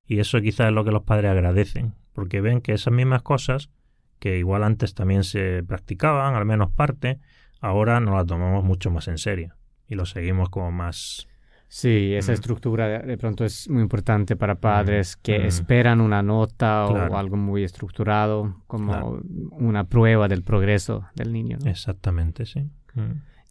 Y 0.04 0.18
eso 0.18 0.40
quizás 0.40 0.68
es 0.68 0.72
lo 0.72 0.84
que 0.84 0.90
los 0.90 1.04
padres 1.04 1.30
agradecen, 1.30 1.94
porque 2.12 2.40
ven 2.40 2.60
que 2.60 2.72
esas 2.72 2.92
mismas 2.92 3.22
cosas, 3.22 3.70
que 4.18 4.38
igual 4.38 4.64
antes 4.64 4.94
también 4.94 5.22
se 5.22 5.62
practicaban, 5.62 6.34
al 6.34 6.44
menos 6.44 6.70
parte, 6.72 7.20
ahora 7.60 8.00
nos 8.00 8.14
la 8.14 8.24
tomamos 8.24 8.64
mucho 8.64 8.90
más 8.90 9.08
en 9.08 9.18
serio 9.18 9.54
y 9.88 9.94
lo 9.94 10.06
seguimos 10.06 10.48
como 10.50 10.70
más... 10.70 11.26
Sí, 11.68 12.14
esa 12.14 12.32
mm. 12.32 12.34
estructura 12.34 12.98
de, 13.02 13.16
pronto 13.16 13.44
es 13.44 13.68
muy 13.70 13.82
importante 13.82 14.34
para 14.34 14.56
padres 14.56 15.16
mm, 15.16 15.22
que 15.22 15.38
mm. 15.38 15.42
esperan 15.42 16.00
una 16.00 16.20
nota 16.20 16.86
o 16.86 17.16
algo 17.16 17.36
muy 17.36 17.62
estructurado 17.62 18.56
como 18.66 19.20
una 19.52 19.84
prueba 19.84 20.26
del 20.26 20.42
progreso 20.42 21.04
del 21.14 21.32
niño. 21.32 21.58
Exactamente, 21.64 22.44
sí. 22.44 22.68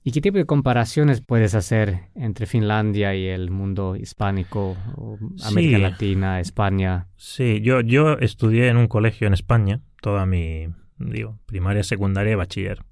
¿Y 0.04 0.12
qué 0.12 0.20
tipo 0.20 0.38
de 0.38 0.46
comparaciones 0.46 1.22
puedes 1.22 1.56
hacer 1.56 2.10
entre 2.14 2.46
Finlandia 2.46 3.16
y 3.16 3.26
el 3.28 3.52
mundo 3.52 3.96
hispánico, 3.96 4.76
o 4.98 5.18
América 5.46 5.78
Latina, 5.78 6.42
España? 6.42 7.08
Sí, 7.16 7.62
yo, 7.62 7.80
yo 7.80 8.18
estudié 8.18 8.68
en 8.68 8.76
un 8.76 8.88
colegio 8.88 9.28
en 9.28 9.34
España, 9.34 9.82
toda 10.02 10.26
mi 10.26 10.68
digo, 11.00 11.40
primaria, 11.46 11.84
secundaria 11.84 12.34
y 12.34 12.36
bachiller. 12.36 12.84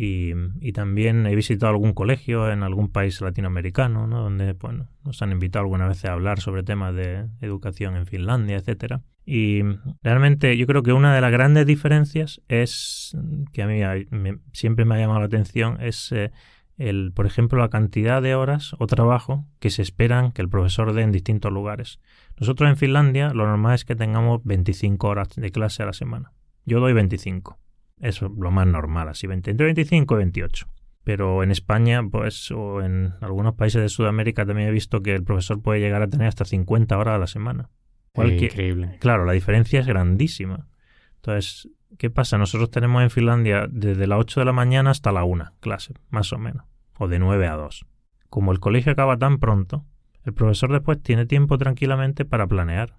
Y, 0.00 0.72
también 0.72 1.26
he 1.26 1.34
visitado 1.34 1.72
algún 1.72 1.92
colegio 1.92 2.52
en 2.52 2.62
algún 2.62 2.88
país 2.88 3.20
latinoamericano, 3.20 4.06
¿no? 4.06 4.20
donde 4.20 4.52
bueno, 4.52 4.86
nos 5.04 5.20
han 5.22 5.32
invitado 5.32 5.64
alguna 5.64 5.88
vez 5.88 6.04
a 6.04 6.12
hablar 6.12 6.38
sobre 6.38 6.62
temas 6.62 6.94
de 6.94 7.26
educación 7.40 7.96
en 7.96 8.06
Finlandia, 8.06 8.58
etcétera. 8.58 9.02
Y 9.26 9.62
realmente 10.02 10.56
yo 10.56 10.66
creo 10.68 10.84
que 10.84 10.92
una 10.92 11.14
de 11.14 11.20
las 11.20 11.32
grandes 11.32 11.66
diferencias 11.66 12.40
es, 12.46 13.16
que 13.52 13.62
a 13.62 13.66
mí 13.66 13.80
siempre 14.52 14.84
me 14.84 14.94
ha 14.94 14.98
llamado 14.98 15.18
la 15.18 15.26
atención, 15.26 15.78
es 15.80 16.12
eh, 16.12 16.30
el, 16.76 17.10
por 17.12 17.26
ejemplo, 17.26 17.58
la 17.58 17.68
cantidad 17.68 18.22
de 18.22 18.36
horas 18.36 18.76
o 18.78 18.86
trabajo 18.86 19.46
que 19.58 19.70
se 19.70 19.82
esperan 19.82 20.30
que 20.30 20.42
el 20.42 20.48
profesor 20.48 20.92
dé 20.92 21.02
en 21.02 21.10
distintos 21.10 21.52
lugares. 21.52 21.98
Nosotros 22.38 22.70
en 22.70 22.76
Finlandia 22.76 23.30
lo 23.34 23.46
normal 23.46 23.74
es 23.74 23.84
que 23.84 23.96
tengamos 23.96 24.42
25 24.44 25.08
horas 25.08 25.28
de 25.34 25.50
clase 25.50 25.82
a 25.82 25.86
la 25.86 25.92
semana. 25.92 26.32
Yo 26.64 26.78
doy 26.78 26.92
25. 26.92 27.58
Es 28.00 28.22
lo 28.22 28.50
más 28.50 28.66
normal, 28.66 29.08
así, 29.08 29.26
entre 29.30 29.54
25 29.54 30.14
y 30.14 30.18
28. 30.18 30.66
Pero 31.04 31.42
en 31.42 31.50
España, 31.50 32.02
pues, 32.10 32.50
o 32.50 32.82
en 32.82 33.14
algunos 33.20 33.54
países 33.54 33.80
de 33.80 33.88
Sudamérica 33.88 34.44
también 34.44 34.68
he 34.68 34.72
visto 34.72 35.00
que 35.02 35.14
el 35.14 35.24
profesor 35.24 35.62
puede 35.62 35.80
llegar 35.80 36.02
a 36.02 36.08
tener 36.08 36.28
hasta 36.28 36.44
50 36.44 36.98
horas 36.98 37.14
a 37.14 37.18
la 37.18 37.26
semana. 37.26 37.70
increíble. 38.14 38.98
Claro, 39.00 39.24
la 39.24 39.32
diferencia 39.32 39.80
es 39.80 39.86
grandísima. 39.86 40.68
Entonces, 41.16 41.70
¿qué 41.96 42.10
pasa? 42.10 42.36
Nosotros 42.38 42.70
tenemos 42.70 43.02
en 43.02 43.10
Finlandia 43.10 43.66
desde 43.70 44.06
las 44.06 44.18
8 44.18 44.40
de 44.40 44.46
la 44.46 44.52
mañana 44.52 44.90
hasta 44.90 45.12
la 45.12 45.24
1 45.24 45.52
clase, 45.60 45.94
más 46.10 46.32
o 46.32 46.38
menos. 46.38 46.64
o 46.98 47.06
de 47.08 47.18
9 47.18 47.46
a 47.46 47.54
2. 47.54 47.86
Como 48.28 48.52
el 48.52 48.60
colegio 48.60 48.92
acaba 48.92 49.16
tan 49.16 49.38
pronto, 49.38 49.84
el 50.24 50.34
profesor 50.34 50.72
después 50.72 51.00
tiene 51.00 51.26
tiempo 51.26 51.56
tranquilamente 51.58 52.24
para 52.24 52.46
planear. 52.46 52.98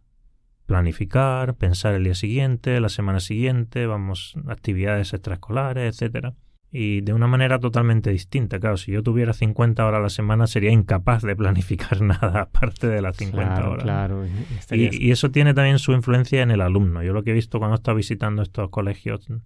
Planificar, 0.69 1.55
pensar 1.55 1.95
el 1.95 2.05
día 2.05 2.15
siguiente, 2.15 2.79
la 2.79 2.89
semana 2.89 3.19
siguiente, 3.19 3.87
vamos, 3.87 4.35
actividades 4.47 5.13
extraescolares, 5.13 5.93
etcétera 5.93 6.35
y 6.71 7.01
de 7.01 7.13
una 7.13 7.27
manera 7.27 7.59
totalmente 7.59 8.11
distinta. 8.11 8.59
Claro, 8.59 8.77
si 8.77 8.91
yo 8.91 9.01
tuviera 9.01 9.33
50 9.33 9.85
horas 9.85 9.99
a 9.99 10.03
la 10.03 10.09
semana 10.09 10.45
sería 10.45 10.71
incapaz 10.71 11.23
de 11.23 11.35
planificar 11.35 12.01
nada 12.01 12.41
aparte 12.41 12.87
de 12.87 13.01
las 13.01 13.17
50 13.17 13.69
horas. 13.69 13.83
Claro, 13.83 14.25
y, 14.71 15.07
y, 15.07 15.11
eso 15.11 15.31
tiene 15.31 15.53
también 15.53 15.79
su 15.79 15.93
influencia 15.93 16.41
en 16.41 16.51
el 16.51 16.61
alumno. 16.61 17.01
Yo 17.01 17.13
lo 17.13 17.23
que 17.23 17.31
he 17.31 17.33
visto 17.33 17.57
cuando 17.57 17.75
he 17.75 17.79
estado 17.79 17.97
visitando 17.97 18.41
estos 18.43 18.69
colegios 18.69 19.29
en 19.29 19.41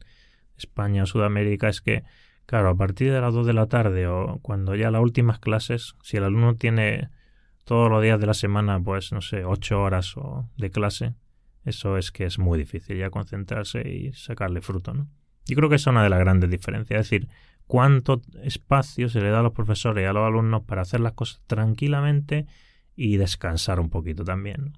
España 0.58 1.04
o 1.04 1.06
Sudamérica 1.06 1.70
es 1.70 1.82
que, 1.82 2.04
claro, 2.46 2.70
a 2.70 2.76
partir 2.76 3.14
de 3.14 3.22
las 3.22 3.34
2 3.34 3.48
de 3.48 3.54
la 3.54 3.68
tarde 3.68 4.08
o 4.08 4.40
cuando 4.42 4.76
ya 4.76 4.92
las 4.92 5.02
últimas 5.02 5.40
clases, 5.40 5.96
si 6.04 6.18
el 6.18 6.26
alumno 6.26 6.56
tiene 6.56 7.10
todos 7.64 7.90
los 7.90 8.02
días 8.02 8.20
de 8.20 8.28
la 8.28 8.34
semana, 8.34 8.82
pues 8.82 9.12
no 9.12 9.22
sé, 9.22 9.46
8 9.46 9.82
horas 9.82 10.18
o 10.18 10.50
de 10.58 10.70
clase, 10.70 11.16
eso 11.66 11.98
es 11.98 12.12
que 12.12 12.26
es 12.26 12.40
muy 12.40 12.58
difícil 12.58 12.98
ya 12.98 13.10
concentrarse 13.10 13.88
y 13.88 14.14
sacarle 14.14 14.62
fruto, 14.62 14.94
¿no? 14.94 15.08
Yo 15.46 15.56
creo 15.56 15.70
que 15.70 15.76
es 15.76 15.88
una 15.88 16.04
de 16.04 16.10
las 16.10 16.20
grandes 16.20 16.50
diferencias, 16.50 17.02
es 17.02 17.10
decir, 17.10 17.28
cuánto 17.68 18.22
espacio 18.44 19.10
se 19.10 19.22
le 19.22 19.30
da 19.30 19.40
a 19.40 19.44
los 19.44 19.54
profesores 19.54 20.04
y 20.04 20.06
a 20.06 20.14
los 20.14 20.26
alumnos 20.26 20.64
para 20.64 20.82
hacer 20.82 21.00
las 21.00 21.14
cosas 21.14 21.42
tranquilamente 21.48 22.46
y 22.96 23.18
descansar 23.18 23.80
un 23.80 23.90
poquito 23.90 24.24
también. 24.24 24.78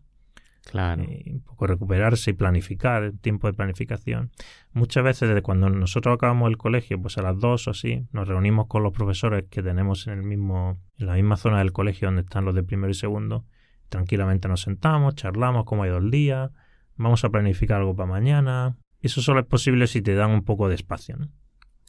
Claro. 0.65 1.03
Y 1.03 1.31
un 1.31 1.41
poco 1.41 1.67
recuperarse 1.67 2.31
y 2.31 2.33
planificar, 2.33 3.03
el 3.03 3.19
tiempo 3.19 3.47
de 3.47 3.53
planificación. 3.53 4.31
Muchas 4.73 5.03
veces 5.03 5.29
desde 5.29 5.41
cuando 5.41 5.69
nosotros 5.69 6.15
acabamos 6.15 6.49
el 6.49 6.57
colegio, 6.57 7.01
pues 7.01 7.17
a 7.17 7.21
las 7.21 7.39
dos 7.39 7.67
o 7.67 7.71
así, 7.71 8.07
nos 8.11 8.27
reunimos 8.27 8.67
con 8.67 8.83
los 8.83 8.91
profesores 8.91 9.45
que 9.49 9.61
tenemos 9.61 10.07
en 10.07 10.13
el 10.13 10.23
mismo, 10.23 10.79
en 10.97 11.07
la 11.07 11.13
misma 11.13 11.37
zona 11.37 11.59
del 11.59 11.71
colegio 11.71 12.07
donde 12.07 12.23
están 12.23 12.45
los 12.45 12.55
de 12.55 12.63
primero 12.63 12.91
y 12.91 12.95
segundo. 12.95 13.45
Tranquilamente 13.89 14.47
nos 14.47 14.61
sentamos, 14.61 15.15
charlamos 15.15 15.65
cómo 15.65 15.83
ha 15.83 15.87
ido 15.87 15.97
el 15.97 16.09
día, 16.09 16.51
vamos 16.97 17.23
a 17.23 17.29
planificar 17.29 17.79
algo 17.79 17.95
para 17.95 18.09
mañana, 18.09 18.75
eso 19.01 19.21
solo 19.21 19.39
es 19.39 19.45
posible 19.45 19.85
si 19.85 20.01
te 20.01 20.15
dan 20.15 20.31
un 20.31 20.43
poco 20.43 20.67
de 20.67 20.75
espacio, 20.75 21.15
¿no? 21.15 21.29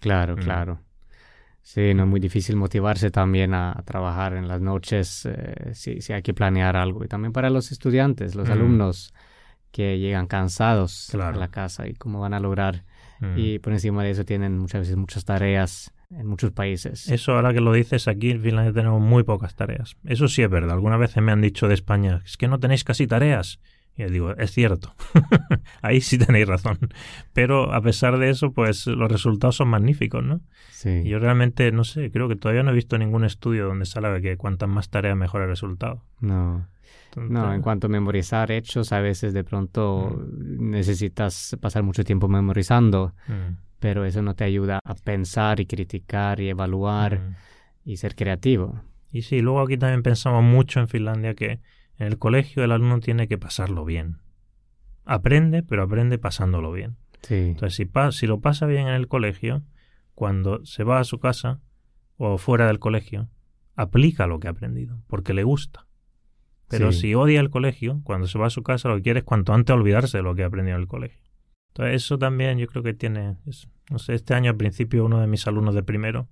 Claro, 0.01 0.37
mm. 0.37 0.41
claro. 0.41 0.81
Sí, 1.67 1.95
no 1.95 2.05
es 2.05 2.09
muy 2.09 2.21
difícil 2.21 2.55
motivarse 2.55 3.11
también 3.11 3.53
a, 3.53 3.83
trabajar 3.85 4.35
en 4.35 4.47
las 4.47 4.61
noches 4.61 5.27
eh, 5.27 5.73
si, 5.75 6.13
hay 6.13 6.23
que 6.23 6.33
planear 6.33 6.77
algo. 6.77 7.05
Y 7.05 7.09
también 7.09 7.33
para 7.33 7.51
los 7.51 7.73
estudiantes, 7.73 8.37
los 8.37 8.49
mm. 8.49 8.53
alumnos 8.53 9.13
que 9.73 9.99
llegan 9.99 10.29
cansados 10.29 11.13
a 11.13 11.33
la 11.33 11.49
casa 11.49 11.89
y 11.89 11.95
cómo 11.95 12.21
van 12.21 12.35
a 12.35 12.41
lograr. 12.41 12.85
Mm. 13.19 13.35
Y 13.37 13.59
por 13.59 13.73
encima 13.73 14.05
de 14.05 14.11
eso 14.11 14.25
tienen 14.25 14.57
muchas 14.57 14.83
veces 14.83 14.97
muchas 14.97 15.25
tareas 15.25 15.93
en 16.11 16.29
muchos 16.29 16.53
países. 16.53 17.09
Eso 17.09 17.33
ahora 17.33 17.53
que 17.53 17.61
lo 17.61 17.73
dices, 17.73 18.07
aquí 18.07 18.31
en 18.31 18.43
Finlandia 18.43 18.73
tenemos 18.73 19.01
muy 19.01 19.25
pocas 19.25 19.57
tareas. 19.57 19.97
Eso 20.05 20.29
sí 20.29 20.43
es 20.43 20.49
verdad. 20.49 20.71
Algunas 20.71 21.01
veces 21.01 21.21
me 21.21 21.33
han 21.33 21.41
dicho 21.41 21.67
de 21.67 21.75
España, 21.75 22.23
es 22.25 22.37
que 22.37 22.47
no 22.47 22.61
tenéis 22.61 22.85
casi 22.85 23.09
tareas. 23.09 23.59
Y 23.99 24.05
digo, 24.05 24.33
es 24.33 24.51
cierto, 24.51 24.95
ahí 25.83 26.03
sí 26.03 26.19
tenéis 26.19 26.47
razón. 26.47 26.79
Pero 27.33 27.73
a 27.73 27.81
pesar 27.81 28.19
de 28.19 28.29
eso, 28.29 28.53
pues 28.53 28.87
los 28.87 29.11
resultados 29.11 29.57
son 29.57 29.69
magníficos, 29.69 30.23
¿no? 30.23 30.41
Sí. 30.71 31.03
yo 31.05 31.19
realmente, 31.19 31.73
no 31.73 31.85
sé, 31.85 32.11
creo 32.11 32.29
que 32.29 32.37
todavía 32.37 32.63
no 32.63 32.71
he 32.73 32.75
visto 32.75 32.99
ningún 32.99 33.25
estudio 33.25 33.67
donde 33.67 33.87
salga 33.87 34.21
que 34.21 34.37
cuantas 34.37 34.69
más 34.69 34.91
tareas 34.91 35.17
mejor 35.17 35.43
el 35.43 35.49
resultado. 35.49 36.03
No. 36.21 36.69
no, 37.17 37.55
en 37.55 37.63
cuanto 37.63 37.87
a 37.87 37.91
memorizar 37.91 38.51
hechos, 38.51 38.93
a 38.93 39.01
veces 39.01 39.33
de 39.33 39.43
pronto 39.43 40.15
mm. 40.15 40.71
necesitas 40.71 41.57
pasar 41.63 41.83
mucho 41.83 42.05
tiempo 42.05 42.29
memorizando, 42.29 43.15
mm. 43.27 43.57
pero 43.81 44.05
eso 44.05 44.21
no 44.21 44.35
te 44.35 44.45
ayuda 44.45 44.81
a 44.85 44.95
pensar 44.95 45.59
y 45.61 45.67
criticar 45.67 46.41
y 46.41 46.51
evaluar 46.51 47.21
mm. 47.21 47.35
y 47.87 47.97
ser 47.97 48.15
creativo. 48.15 48.83
Y 49.11 49.23
sí, 49.23 49.41
luego 49.41 49.63
aquí 49.63 49.79
también 49.79 50.03
pensamos 50.03 50.45
mucho 50.45 50.81
en 50.81 50.89
Finlandia 50.89 51.33
que 51.33 51.61
en 51.99 52.07
el 52.07 52.19
colegio 52.19 52.65
el 52.65 52.73
alumno 52.73 53.01
tiene 53.01 53.29
que 53.29 53.39
pasarlo 53.39 53.85
bien. 53.85 54.19
Aprende, 55.05 55.63
pero 55.63 55.83
aprende 55.83 56.19
pasándolo 56.19 56.73
bien. 56.73 56.97
Entonces, 57.29 57.75
si, 57.75 57.89
si 58.19 58.27
lo 58.27 58.41
pasa 58.41 58.67
bien 58.67 58.89
en 58.89 58.95
el 58.95 59.09
colegio, 59.09 59.63
cuando 60.15 60.65
se 60.65 60.85
va 60.85 61.01
a 61.01 61.05
su 61.05 61.19
casa 61.19 61.61
o 62.17 62.39
fuera 62.39 62.67
del 62.67 62.79
colegio, 62.79 63.29
aplica 63.75 64.27
lo 64.27 64.41
que 64.41 64.49
ha 64.49 64.53
aprendido, 64.53 65.03
porque 65.07 65.35
le 65.35 65.45
gusta. 65.45 65.87
Pero 66.69 66.91
si 66.91 67.15
odia 67.15 67.41
el 67.41 67.51
colegio, 67.51 68.01
cuando 68.03 68.27
se 68.27 68.39
va 68.39 68.49
a 68.49 68.51
su 68.51 68.65
casa, 68.65 68.89
lo 68.89 68.97
que 68.97 69.03
quiere 69.03 69.21
es 69.21 69.25
cuanto 69.25 69.53
antes 69.53 69.73
olvidarse 69.73 70.17
de 70.17 70.25
lo 70.25 70.35
que 70.35 70.43
ha 70.43 70.47
aprendido 70.47 70.77
en 70.77 70.83
el 70.83 70.89
colegio. 70.89 71.23
Entonces, 71.69 72.03
eso 72.03 72.19
también 72.19 72.59
yo 72.59 72.67
creo 72.67 72.83
que 72.83 72.93
tiene. 72.93 73.37
no 73.91 73.99
sé, 73.99 74.15
este 74.15 74.35
año 74.35 74.51
al 74.51 74.57
principio 74.57 75.05
uno 75.05 75.21
de 75.21 75.29
mis 75.29 75.47
alumnos 75.47 75.75
de 75.75 75.85
primero 75.85 76.29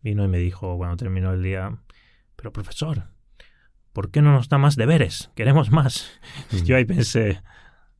vino 0.00 0.24
y 0.24 0.28
me 0.28 0.38
dijo, 0.38 0.76
cuando 0.76 0.96
terminó 0.96 1.32
el 1.32 1.42
día, 1.42 1.78
pero 2.34 2.52
profesor, 2.52 3.11
¿por 3.92 4.10
qué 4.10 4.22
no 4.22 4.32
nos 4.32 4.48
da 4.48 4.58
más 4.58 4.76
deberes? 4.76 5.30
Queremos 5.34 5.70
más. 5.70 6.10
Mm. 6.50 6.64
Yo 6.64 6.76
ahí 6.76 6.84
pensé, 6.84 7.40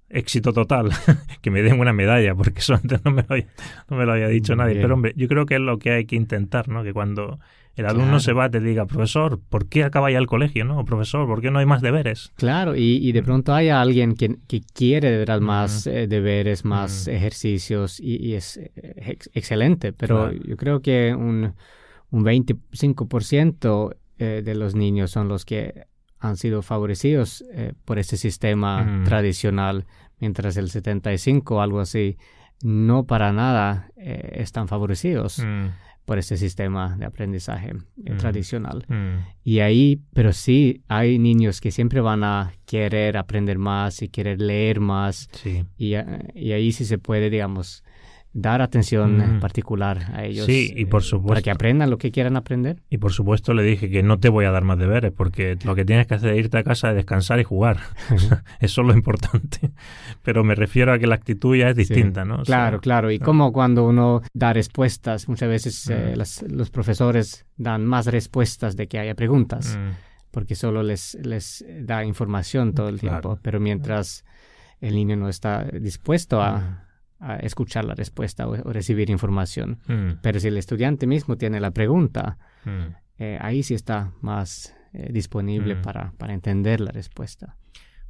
éxito 0.08 0.52
total, 0.52 0.90
que 1.40 1.50
me 1.50 1.62
den 1.62 1.80
una 1.80 1.92
medalla, 1.92 2.34
porque 2.34 2.60
eso 2.60 2.74
antes 2.74 3.04
no 3.04 3.10
me 3.10 3.22
lo 3.22 3.34
había, 3.34 3.46
no 3.88 3.96
me 3.96 4.06
lo 4.06 4.12
había 4.12 4.28
dicho 4.28 4.54
nadie. 4.54 4.76
Pero 4.76 4.94
hombre, 4.94 5.12
yo 5.16 5.28
creo 5.28 5.46
que 5.46 5.54
es 5.54 5.60
lo 5.60 5.78
que 5.78 5.92
hay 5.92 6.04
que 6.04 6.16
intentar, 6.16 6.68
¿no? 6.68 6.84
Que 6.84 6.92
cuando 6.92 7.38
el 7.74 7.86
alumno 7.86 8.20
se 8.20 8.34
va 8.34 8.50
te 8.50 8.60
diga, 8.60 8.86
profesor, 8.86 9.40
¿por 9.48 9.68
qué 9.68 9.84
acaba 9.84 10.10
ya 10.10 10.18
el 10.18 10.26
colegio, 10.26 10.64
no? 10.64 10.84
Profesor, 10.84 11.26
¿por 11.26 11.40
qué 11.40 11.50
no 11.50 11.58
hay 11.58 11.66
más 11.66 11.80
deberes? 11.80 12.32
Claro, 12.36 12.74
y, 12.76 13.10
de 13.12 13.22
mm. 13.22 13.24
pronto 13.24 13.54
hay 13.54 13.70
alguien 13.70 14.14
que, 14.14 14.36
quiere 14.74 15.10
de 15.10 15.18
verdad 15.18 15.40
más 15.40 15.86
eh, 15.86 16.06
deberes, 16.06 16.64
más 16.64 17.08
ejercicios, 17.08 17.98
y, 17.98 18.34
es 18.34 18.58
eh, 18.58 19.16
excelente, 19.32 19.92
pero 19.92 20.32
yo 20.32 20.56
creo 20.56 20.82
que 20.82 21.14
un, 21.16 21.54
un 22.10 22.24
25% 22.24 23.96
eh, 24.22 24.40
de 24.40 24.54
los 24.54 24.76
niños 24.76 25.10
son 25.10 25.26
los 25.26 25.44
que 25.44 25.86
han 26.20 26.36
sido 26.36 26.62
favorecidos 26.62 27.44
eh, 27.52 27.72
por 27.84 27.98
este 27.98 28.16
sistema 28.16 29.02
tradicional, 29.04 29.84
mientras 30.20 30.56
el 30.56 30.70
75 30.70 31.56
o 31.56 31.60
algo 31.60 31.80
así 31.80 32.16
no 32.62 33.04
para 33.04 33.32
nada 33.32 33.90
eh, 33.96 34.34
están 34.34 34.68
favorecidos 34.68 35.40
mm. 35.40 35.70
por 36.04 36.18
este 36.18 36.36
sistema 36.36 36.96
de 36.96 37.04
aprendizaje 37.04 37.74
mm. 37.74 38.16
tradicional. 38.18 38.84
Mm. 38.86 39.26
Y 39.42 39.58
ahí, 39.58 40.00
pero 40.14 40.32
sí, 40.32 40.84
hay 40.86 41.18
niños 41.18 41.60
que 41.60 41.72
siempre 41.72 42.00
van 42.00 42.22
a 42.22 42.52
querer 42.64 43.16
aprender 43.16 43.58
más 43.58 44.02
y 44.02 44.08
querer 44.08 44.40
leer 44.40 44.78
más. 44.78 45.28
Y, 45.76 45.94
y 45.96 46.52
ahí 46.52 46.70
sí 46.70 46.84
se 46.84 46.98
puede, 46.98 47.28
digamos, 47.28 47.82
dar 48.34 48.62
atención 48.62 49.38
particular 49.40 50.10
a 50.14 50.24
ellos. 50.24 50.46
Sí, 50.46 50.72
y 50.74 50.86
por 50.86 51.02
supuesto. 51.02 51.28
Para 51.28 51.42
que 51.42 51.50
aprendan 51.50 51.90
lo 51.90 51.98
que 51.98 52.10
quieran 52.10 52.36
aprender. 52.36 52.82
Y 52.88 52.98
por 52.98 53.12
supuesto 53.12 53.52
le 53.52 53.62
dije 53.62 53.90
que 53.90 54.02
no 54.02 54.18
te 54.18 54.30
voy 54.30 54.46
a 54.46 54.50
dar 54.50 54.64
más 54.64 54.78
deberes, 54.78 55.12
porque 55.12 55.58
lo 55.64 55.74
que 55.74 55.84
tienes 55.84 56.06
que 56.06 56.14
hacer 56.14 56.32
es 56.32 56.38
irte 56.38 56.58
a 56.58 56.62
casa, 56.62 56.92
descansar 56.94 57.40
y 57.40 57.44
jugar. 57.44 57.78
Eso 58.60 58.80
es 58.80 58.86
lo 58.86 58.94
importante. 58.94 59.72
Pero 60.22 60.44
me 60.44 60.54
refiero 60.54 60.92
a 60.92 60.98
que 60.98 61.06
la 61.06 61.14
actitud 61.14 61.56
ya 61.56 61.68
es 61.68 61.76
distinta, 61.76 62.24
¿no? 62.24 62.42
claro, 62.42 62.80
claro. 62.80 63.10
Y 63.10 63.18
como 63.18 63.52
cuando 63.52 63.86
uno 63.86 64.22
da 64.32 64.52
respuestas, 64.52 65.28
muchas 65.28 65.48
veces 65.48 65.90
eh, 65.90 66.14
los 66.16 66.70
profesores 66.70 67.46
dan 67.56 67.84
más 67.84 68.06
respuestas 68.06 68.76
de 68.76 68.86
que 68.88 68.98
haya 68.98 69.14
preguntas, 69.14 69.78
porque 70.30 70.54
solo 70.54 70.82
les, 70.82 71.14
les 71.22 71.64
da 71.80 72.04
información 72.04 72.72
todo 72.72 72.88
el 72.88 72.98
tiempo. 72.98 73.38
Pero 73.42 73.60
mientras 73.60 74.24
el 74.80 74.94
niño 74.94 75.16
no 75.16 75.28
está 75.28 75.64
dispuesto 75.64 76.40
a 76.40 76.88
a 77.22 77.36
escuchar 77.36 77.84
la 77.84 77.94
respuesta 77.94 78.48
o, 78.48 78.54
recibir 78.72 79.08
información. 79.08 79.78
Mm. 79.86 80.20
Pero 80.22 80.40
si 80.40 80.48
el 80.48 80.58
estudiante 80.58 81.06
mismo 81.06 81.36
tiene 81.36 81.60
la 81.60 81.70
pregunta, 81.70 82.38
mm. 82.64 82.70
eh, 83.18 83.38
ahí 83.40 83.62
sí 83.62 83.74
está 83.74 84.12
más 84.20 84.74
eh, 84.92 85.08
disponible 85.12 85.76
mm. 85.76 85.82
para, 85.82 86.12
para 86.18 86.34
entender 86.34 86.80
la 86.80 86.90
respuesta. 86.90 87.56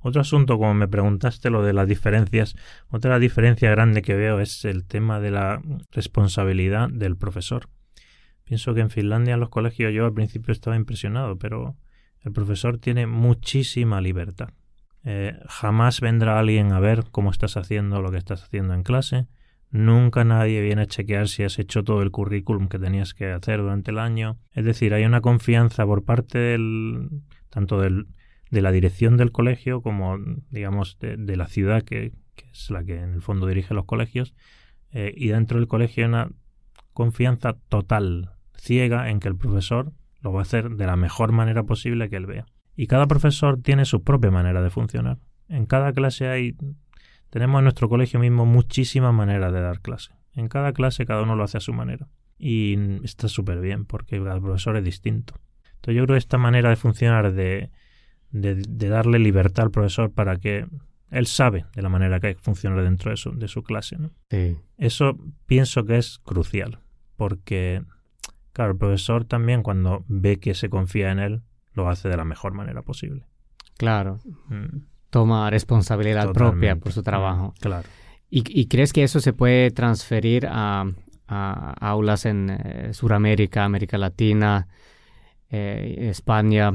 Otro 0.00 0.20
asunto, 0.20 0.58
como 0.58 0.74
me 0.74 0.88
preguntaste, 0.88 1.50
lo 1.50 1.62
de 1.62 1.72
las 1.72 1.86
diferencias, 1.86 2.56
otra 2.88 3.20
diferencia 3.20 3.70
grande 3.70 4.02
que 4.02 4.16
veo 4.16 4.40
es 4.40 4.64
el 4.64 4.84
tema 4.84 5.20
de 5.20 5.30
la 5.30 5.62
responsabilidad 5.92 6.88
del 6.88 7.16
profesor. 7.16 7.68
Pienso 8.44 8.74
que 8.74 8.80
en 8.80 8.90
Finlandia, 8.90 9.34
en 9.34 9.40
los 9.40 9.50
colegios, 9.50 9.92
yo 9.92 10.04
al 10.04 10.12
principio 10.12 10.50
estaba 10.50 10.74
impresionado, 10.74 11.38
pero 11.38 11.76
el 12.22 12.32
profesor 12.32 12.78
tiene 12.78 13.06
muchísima 13.06 14.00
libertad. 14.00 14.48
Eh, 15.04 15.36
jamás 15.46 16.00
vendrá 16.00 16.38
alguien 16.38 16.72
a 16.72 16.80
ver 16.80 17.04
cómo 17.10 17.30
estás 17.30 17.56
haciendo 17.56 18.00
lo 18.00 18.10
que 18.10 18.18
estás 18.18 18.42
haciendo 18.42 18.74
en 18.74 18.82
clase. 18.82 19.26
Nunca 19.70 20.22
nadie 20.24 20.60
viene 20.60 20.82
a 20.82 20.86
chequear 20.86 21.28
si 21.28 21.44
has 21.44 21.58
hecho 21.58 21.82
todo 21.82 22.02
el 22.02 22.10
currículum 22.10 22.68
que 22.68 22.78
tenías 22.78 23.14
que 23.14 23.32
hacer 23.32 23.60
durante 23.60 23.90
el 23.90 23.98
año. 23.98 24.38
Es 24.52 24.64
decir, 24.64 24.92
hay 24.92 25.04
una 25.04 25.22
confianza 25.22 25.86
por 25.86 26.04
parte 26.04 26.38
del, 26.38 27.08
tanto 27.48 27.80
de 27.80 28.04
la 28.50 28.70
dirección 28.70 29.16
del 29.16 29.32
colegio 29.32 29.80
como, 29.80 30.18
digamos, 30.50 30.98
de, 31.00 31.36
la 31.36 31.46
ciudad 31.46 31.82
que, 31.82 32.12
es 32.52 32.70
la 32.70 32.84
que 32.84 33.00
en 33.00 33.14
el 33.14 33.22
fondo 33.22 33.46
dirige 33.46 33.72
los 33.72 33.86
colegios. 33.86 34.34
Eh, 34.90 35.14
y 35.16 35.28
dentro 35.28 35.58
del 35.58 35.68
colegio 35.68 36.04
hay 36.04 36.08
una 36.08 36.30
confianza 36.92 37.54
total, 37.70 38.32
ciega, 38.58 39.08
en 39.08 39.20
que 39.20 39.28
el 39.28 39.36
profesor 39.36 39.92
lo 40.20 40.34
va 40.34 40.40
a 40.40 40.42
hacer 40.42 40.68
de 40.70 40.86
la 40.86 40.96
mejor 40.96 41.32
manera 41.32 41.62
posible 41.62 42.10
que 42.10 42.16
él 42.16 42.26
vea. 42.26 42.46
Y 42.76 42.86
cada 42.86 43.06
profesor 43.06 43.60
tiene 43.60 43.84
su 43.84 44.02
propia 44.02 44.30
manera 44.30 44.62
de 44.62 44.70
funcionar. 44.70 45.18
En 45.48 45.66
cada 45.66 45.92
clase 45.92 46.28
hay, 46.28 46.56
tenemos 47.30 47.58
en 47.58 47.64
nuestro 47.64 47.88
colegio 47.88 48.18
mismo 48.20 48.46
muchísimas 48.46 49.12
maneras 49.12 49.52
de 49.52 49.60
dar 49.60 49.80
clase. 49.80 50.12
En 50.34 50.48
cada 50.48 50.72
clase 50.72 51.04
cada 51.04 51.22
uno 51.22 51.36
lo 51.36 51.44
hace 51.44 51.58
a 51.58 51.60
su 51.60 51.72
manera. 51.72 52.08
y 52.38 53.04
está 53.04 53.28
súper 53.28 53.60
bien 53.60 53.84
porque 53.84 54.18
cada 54.22 54.40
profesor 54.40 54.76
es 54.76 54.84
distinto. 54.84 55.34
Entonces 55.76 55.96
yo 55.96 56.04
creo 56.04 56.14
que 56.14 56.18
esta 56.18 56.38
manera 56.38 56.70
de 56.70 56.76
funcionar, 56.76 57.32
de, 57.32 57.70
de, 58.30 58.88
darle 58.88 59.18
libertad 59.18 59.66
al 59.66 59.70
profesor 59.70 60.12
para 60.12 60.36
que 60.36 60.66
él 61.10 61.26
sabe 61.26 61.66
de 61.74 61.82
la 61.82 61.88
manera 61.88 62.18
que 62.18 62.28
hay 62.28 62.34
que 62.34 62.40
funcionar 62.40 62.82
dentro 62.82 63.10
de 63.10 63.16
su, 63.16 63.32
de 63.32 63.46
su 63.46 63.62
clase. 63.62 63.96
¿no? 63.98 64.10
Eso 64.78 65.18
pienso 65.46 65.84
que 65.84 65.98
es 65.98 66.18
crucial 66.18 66.80
porque, 67.16 67.82
claro, 68.52 68.72
el 68.72 68.78
profesor 68.78 69.24
también 69.24 69.62
cuando 69.62 70.04
ve 70.08 70.40
que 70.40 70.54
se 70.54 70.68
confía 70.68 71.12
en 71.12 71.18
él, 71.18 71.42
lo 71.74 71.88
hace 71.88 72.08
de 72.08 72.16
la 72.16 72.24
mejor 72.24 72.52
manera 72.52 72.82
posible. 72.82 73.26
Claro. 73.76 74.18
Mm. 74.48 74.84
Toma 75.10 75.50
responsabilidad 75.50 76.32
propia 76.32 76.76
por 76.76 76.92
su 76.92 77.02
trabajo. 77.02 77.54
claro. 77.60 77.88
¿Y, 78.34 78.66
crees 78.66 78.94
que 78.94 79.02
eso 79.02 79.20
se 79.20 79.34
puede 79.34 79.70
transferir 79.72 80.46
a, 80.48 80.86
aulas 81.28 82.24
en 82.24 82.48
eh, 82.48 82.94
Sudamérica, 82.94 83.62
América 83.62 83.98
Latina, 83.98 84.68
eh, 85.50 86.08
España, 86.08 86.72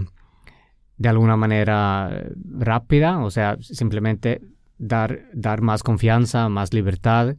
de 0.97 1.09
alguna 1.09 1.35
manera 1.35 2.25
rápida? 2.59 3.17
O 3.23 3.31
sea, 3.31 3.57
simplemente 3.59 4.39
dar, 4.77 5.21
dar 5.33 5.61
más 5.63 5.81
confianza, 5.81 6.47
más 6.47 6.73
libertad. 6.73 7.35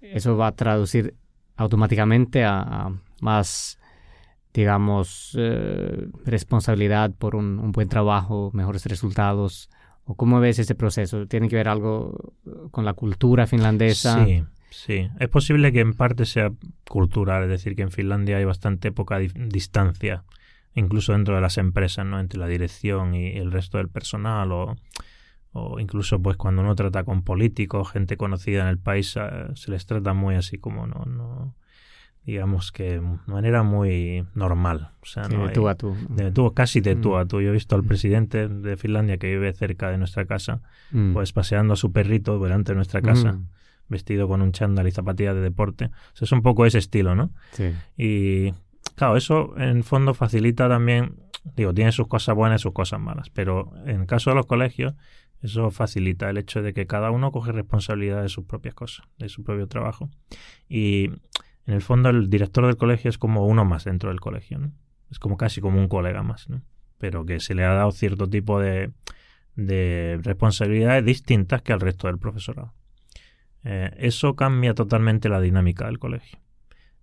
Eso 0.00 0.36
va 0.36 0.46
a 0.46 0.52
traducir 0.52 1.16
automáticamente 1.56 2.44
a, 2.44 2.92
más, 3.20 3.80
digamos, 4.56 5.36
eh, 5.38 6.08
responsabilidad 6.24 7.12
por 7.12 7.36
un, 7.36 7.72
buen 7.72 7.90
trabajo, 7.90 8.50
mejores 8.54 8.86
resultados 8.86 9.68
¿O 10.08 10.14
cómo 10.14 10.38
ves 10.38 10.60
ese 10.60 10.76
proceso? 10.76 11.26
¿Tiene 11.26 11.48
que 11.48 11.56
ver 11.56 11.66
algo 11.66 12.32
con 12.70 12.84
la 12.84 12.92
cultura 12.92 13.48
finlandesa? 13.48 14.24
Sí, 14.24 14.44
sí. 14.70 15.10
Es 15.18 15.28
posible 15.28 15.72
que 15.72 15.80
en 15.80 15.94
parte 15.94 16.26
sea 16.26 16.52
cultural, 16.88 17.42
es 17.42 17.48
decir, 17.48 17.74
que 17.74 17.82
en 17.82 17.90
Finlandia 17.90 18.36
hay 18.36 18.44
bastante 18.44 18.92
poca 18.92 19.18
distancia, 19.18 20.22
incluso 20.76 21.12
dentro 21.12 21.34
de 21.34 21.40
las 21.40 21.58
empresas, 21.58 22.06
¿no? 22.06 22.20
Entre 22.20 22.38
la 22.38 22.46
dirección 22.46 23.16
y 23.16 23.36
el 23.36 23.50
resto 23.50 23.78
del 23.78 23.88
personal 23.88 24.52
o, 24.52 24.76
o 25.50 25.80
incluso 25.80 26.22
pues 26.22 26.36
cuando 26.36 26.62
uno 26.62 26.76
trata 26.76 27.02
con 27.02 27.22
políticos, 27.22 27.90
gente 27.90 28.16
conocida 28.16 28.62
en 28.62 28.68
el 28.68 28.78
país, 28.78 29.16
eh, 29.16 29.48
se 29.54 29.72
les 29.72 29.86
trata 29.86 30.12
muy 30.12 30.36
así 30.36 30.56
como 30.56 30.86
no, 30.86 31.04
no 31.04 31.56
digamos 32.26 32.72
que 32.72 32.98
de 32.98 33.02
manera 33.26 33.62
muy 33.62 34.26
normal. 34.34 34.90
O 35.00 35.06
sea, 35.06 35.28
de 35.28 35.48
tú 35.50 35.68
a 35.68 35.76
tú. 35.76 35.96
De 36.08 36.32
tú, 36.32 36.52
casi 36.52 36.80
de 36.80 36.96
tú 36.96 37.12
mm. 37.12 37.16
a 37.16 37.26
tú. 37.26 37.40
Yo 37.40 37.50
he 37.50 37.52
visto 37.52 37.76
al 37.76 37.84
mm. 37.84 37.86
presidente 37.86 38.48
de 38.48 38.76
Finlandia 38.76 39.16
que 39.16 39.28
vive 39.28 39.52
cerca 39.52 39.90
de 39.90 39.96
nuestra 39.96 40.26
casa, 40.26 40.60
mm. 40.90 41.12
pues 41.12 41.32
paseando 41.32 41.74
a 41.74 41.76
su 41.76 41.92
perrito 41.92 42.40
delante 42.40 42.72
de 42.72 42.76
nuestra 42.76 43.00
casa, 43.00 43.38
vestido 43.88 44.26
con 44.26 44.42
un 44.42 44.50
chándal 44.50 44.88
y 44.88 44.90
zapatillas 44.90 45.36
de 45.36 45.40
deporte. 45.40 45.84
O 45.86 46.16
sea, 46.16 46.26
es 46.26 46.32
un 46.32 46.42
poco 46.42 46.66
ese 46.66 46.78
estilo, 46.78 47.14
¿no? 47.14 47.30
Sí. 47.52 47.72
Y 47.96 48.52
claro, 48.96 49.16
eso 49.16 49.56
en 49.56 49.84
fondo 49.84 50.12
facilita 50.12 50.68
también, 50.68 51.20
digo, 51.54 51.72
tiene 51.72 51.92
sus 51.92 52.08
cosas 52.08 52.34
buenas 52.34 52.60
y 52.60 52.62
sus 52.64 52.72
cosas 52.72 52.98
malas, 52.98 53.30
pero 53.30 53.72
en 53.86 54.00
el 54.00 54.06
caso 54.08 54.30
de 54.30 54.36
los 54.36 54.46
colegios, 54.46 54.94
eso 55.42 55.70
facilita 55.70 56.28
el 56.28 56.38
hecho 56.38 56.60
de 56.62 56.72
que 56.72 56.86
cada 56.88 57.12
uno 57.12 57.30
coge 57.30 57.52
responsabilidad 57.52 58.22
de 58.22 58.28
sus 58.28 58.46
propias 58.46 58.74
cosas, 58.74 59.06
de 59.18 59.28
su 59.28 59.44
propio 59.44 59.68
trabajo. 59.68 60.10
Y 60.68 61.10
en 61.66 61.74
el 61.74 61.82
fondo 61.82 62.08
el 62.10 62.30
director 62.30 62.66
del 62.66 62.76
colegio 62.76 63.08
es 63.08 63.18
como 63.18 63.46
uno 63.46 63.64
más 63.64 63.84
dentro 63.84 64.10
del 64.10 64.20
colegio, 64.20 64.58
¿no? 64.58 64.72
Es 65.10 65.18
como 65.18 65.36
casi 65.36 65.60
como 65.60 65.78
un 65.78 65.88
colega 65.88 66.22
más, 66.22 66.48
¿no? 66.48 66.62
Pero 66.98 67.26
que 67.26 67.40
se 67.40 67.54
le 67.54 67.64
ha 67.64 67.72
dado 67.72 67.90
cierto 67.92 68.28
tipo 68.28 68.60
de, 68.60 68.92
de 69.56 70.20
responsabilidades 70.22 71.04
distintas 71.04 71.62
que 71.62 71.72
al 71.72 71.80
resto 71.80 72.06
del 72.06 72.18
profesorado. 72.18 72.72
Eh, 73.64 73.90
eso 73.98 74.36
cambia 74.36 74.74
totalmente 74.74 75.28
la 75.28 75.40
dinámica 75.40 75.86
del 75.86 75.98
colegio. 75.98 76.38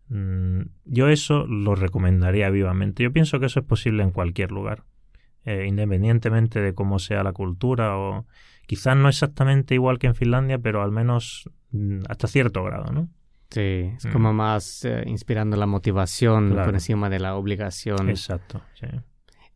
Mm, 0.07 0.61
yo 0.85 1.09
eso 1.09 1.45
lo 1.45 1.75
recomendaría 1.75 2.49
vivamente. 2.49 3.03
Yo 3.03 3.11
pienso 3.11 3.39
que 3.39 3.47
eso 3.47 3.59
es 3.59 3.65
posible 3.65 4.03
en 4.03 4.11
cualquier 4.11 4.51
lugar, 4.51 4.83
eh, 5.43 5.65
independientemente 5.67 6.61
de 6.61 6.73
cómo 6.73 6.99
sea 6.99 7.23
la 7.23 7.33
cultura 7.33 7.97
o 7.97 8.25
quizás 8.65 8.95
no 8.95 9.09
exactamente 9.09 9.73
igual 9.73 9.99
que 9.99 10.07
en 10.07 10.15
Finlandia, 10.15 10.59
pero 10.59 10.81
al 10.81 10.91
menos 10.91 11.49
mm, 11.71 12.03
hasta 12.07 12.27
cierto 12.27 12.63
grado, 12.63 12.93
¿no? 12.93 13.09
Sí, 13.53 13.91
es 13.95 14.07
como 14.11 14.33
más 14.33 14.83
eh, 14.83 15.03
inspirando 15.05 15.55
la 15.57 15.67
motivación 15.67 16.55
por 16.55 16.73
encima 16.73 17.07
de 17.11 17.19
la 17.19 17.35
obligación. 17.35 18.09
Exacto, 18.09 18.61
sí. 18.73 18.87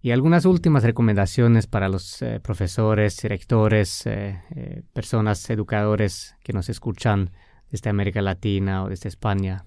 Y 0.04 0.12
algunas 0.12 0.46
últimas 0.46 0.84
recomendaciones 0.84 1.66
para 1.66 1.90
los 1.90 2.22
eh, 2.22 2.40
profesores, 2.40 3.18
directores, 3.20 4.06
eh, 4.06 4.84
personas, 4.94 5.50
educadores 5.50 6.36
que 6.44 6.54
nos 6.54 6.70
escuchan 6.70 7.32
desde 7.72 7.90
América 7.90 8.22
Latina 8.22 8.84
o 8.84 8.90
desde 8.90 9.10
España. 9.10 9.66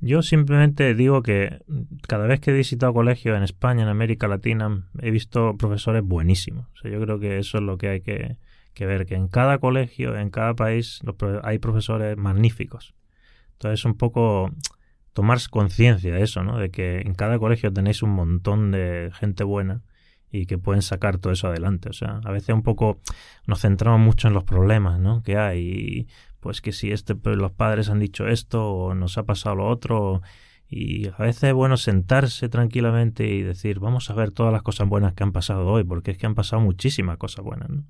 Yo 0.00 0.22
simplemente 0.22 0.94
digo 0.94 1.22
que 1.22 1.60
cada 2.08 2.26
vez 2.26 2.40
que 2.40 2.50
he 2.50 2.54
visitado 2.54 2.92
colegios 2.92 3.36
en 3.36 3.44
España, 3.44 3.84
en 3.84 3.88
América 3.88 4.26
Latina, 4.26 4.88
he 5.00 5.12
visto 5.12 5.56
profesores 5.56 6.02
buenísimos. 6.02 6.66
O 6.74 6.76
sea, 6.82 6.90
yo 6.90 7.00
creo 7.00 7.20
que 7.20 7.38
eso 7.38 7.58
es 7.58 7.64
lo 7.64 7.78
que 7.78 7.88
hay 7.88 8.00
que, 8.00 8.38
que 8.74 8.86
ver, 8.86 9.06
que 9.06 9.14
en 9.14 9.28
cada 9.28 9.58
colegio, 9.58 10.16
en 10.16 10.30
cada 10.30 10.54
país, 10.54 11.00
hay 11.44 11.58
profesores 11.58 12.16
magníficos. 12.16 12.94
Entonces, 13.58 13.84
un 13.84 13.94
poco 13.94 14.52
tomar 15.12 15.38
conciencia 15.50 16.14
de 16.14 16.22
eso, 16.22 16.44
¿no? 16.44 16.58
De 16.58 16.70
que 16.70 17.00
en 17.00 17.14
cada 17.14 17.40
colegio 17.40 17.72
tenéis 17.72 18.04
un 18.04 18.10
montón 18.10 18.70
de 18.70 19.10
gente 19.14 19.42
buena 19.42 19.82
y 20.30 20.46
que 20.46 20.58
pueden 20.58 20.80
sacar 20.80 21.18
todo 21.18 21.32
eso 21.32 21.48
adelante. 21.48 21.88
O 21.88 21.92
sea, 21.92 22.20
a 22.24 22.30
veces 22.30 22.54
un 22.54 22.62
poco 22.62 23.00
nos 23.46 23.60
centramos 23.62 23.98
mucho 23.98 24.28
en 24.28 24.34
los 24.34 24.44
problemas, 24.44 25.00
¿no? 25.00 25.24
Que 25.24 25.36
hay, 25.36 26.06
pues 26.38 26.60
que 26.60 26.70
si 26.70 26.92
este, 26.92 27.16
pues, 27.16 27.36
los 27.36 27.50
padres 27.50 27.88
han 27.88 27.98
dicho 27.98 28.28
esto 28.28 28.64
o 28.70 28.94
nos 28.94 29.18
ha 29.18 29.24
pasado 29.24 29.56
lo 29.56 29.66
otro. 29.68 30.22
Y 30.68 31.08
a 31.08 31.16
veces 31.16 31.42
es 31.44 31.54
bueno 31.54 31.76
sentarse 31.78 32.48
tranquilamente 32.48 33.26
y 33.26 33.42
decir, 33.42 33.80
vamos 33.80 34.10
a 34.10 34.14
ver 34.14 34.30
todas 34.30 34.52
las 34.52 34.62
cosas 34.62 34.88
buenas 34.88 35.14
que 35.14 35.24
han 35.24 35.32
pasado 35.32 35.66
hoy, 35.66 35.82
porque 35.82 36.12
es 36.12 36.18
que 36.18 36.26
han 36.26 36.36
pasado 36.36 36.62
muchísimas 36.62 37.16
cosas 37.16 37.44
buenas, 37.44 37.70
¿no? 37.70 37.84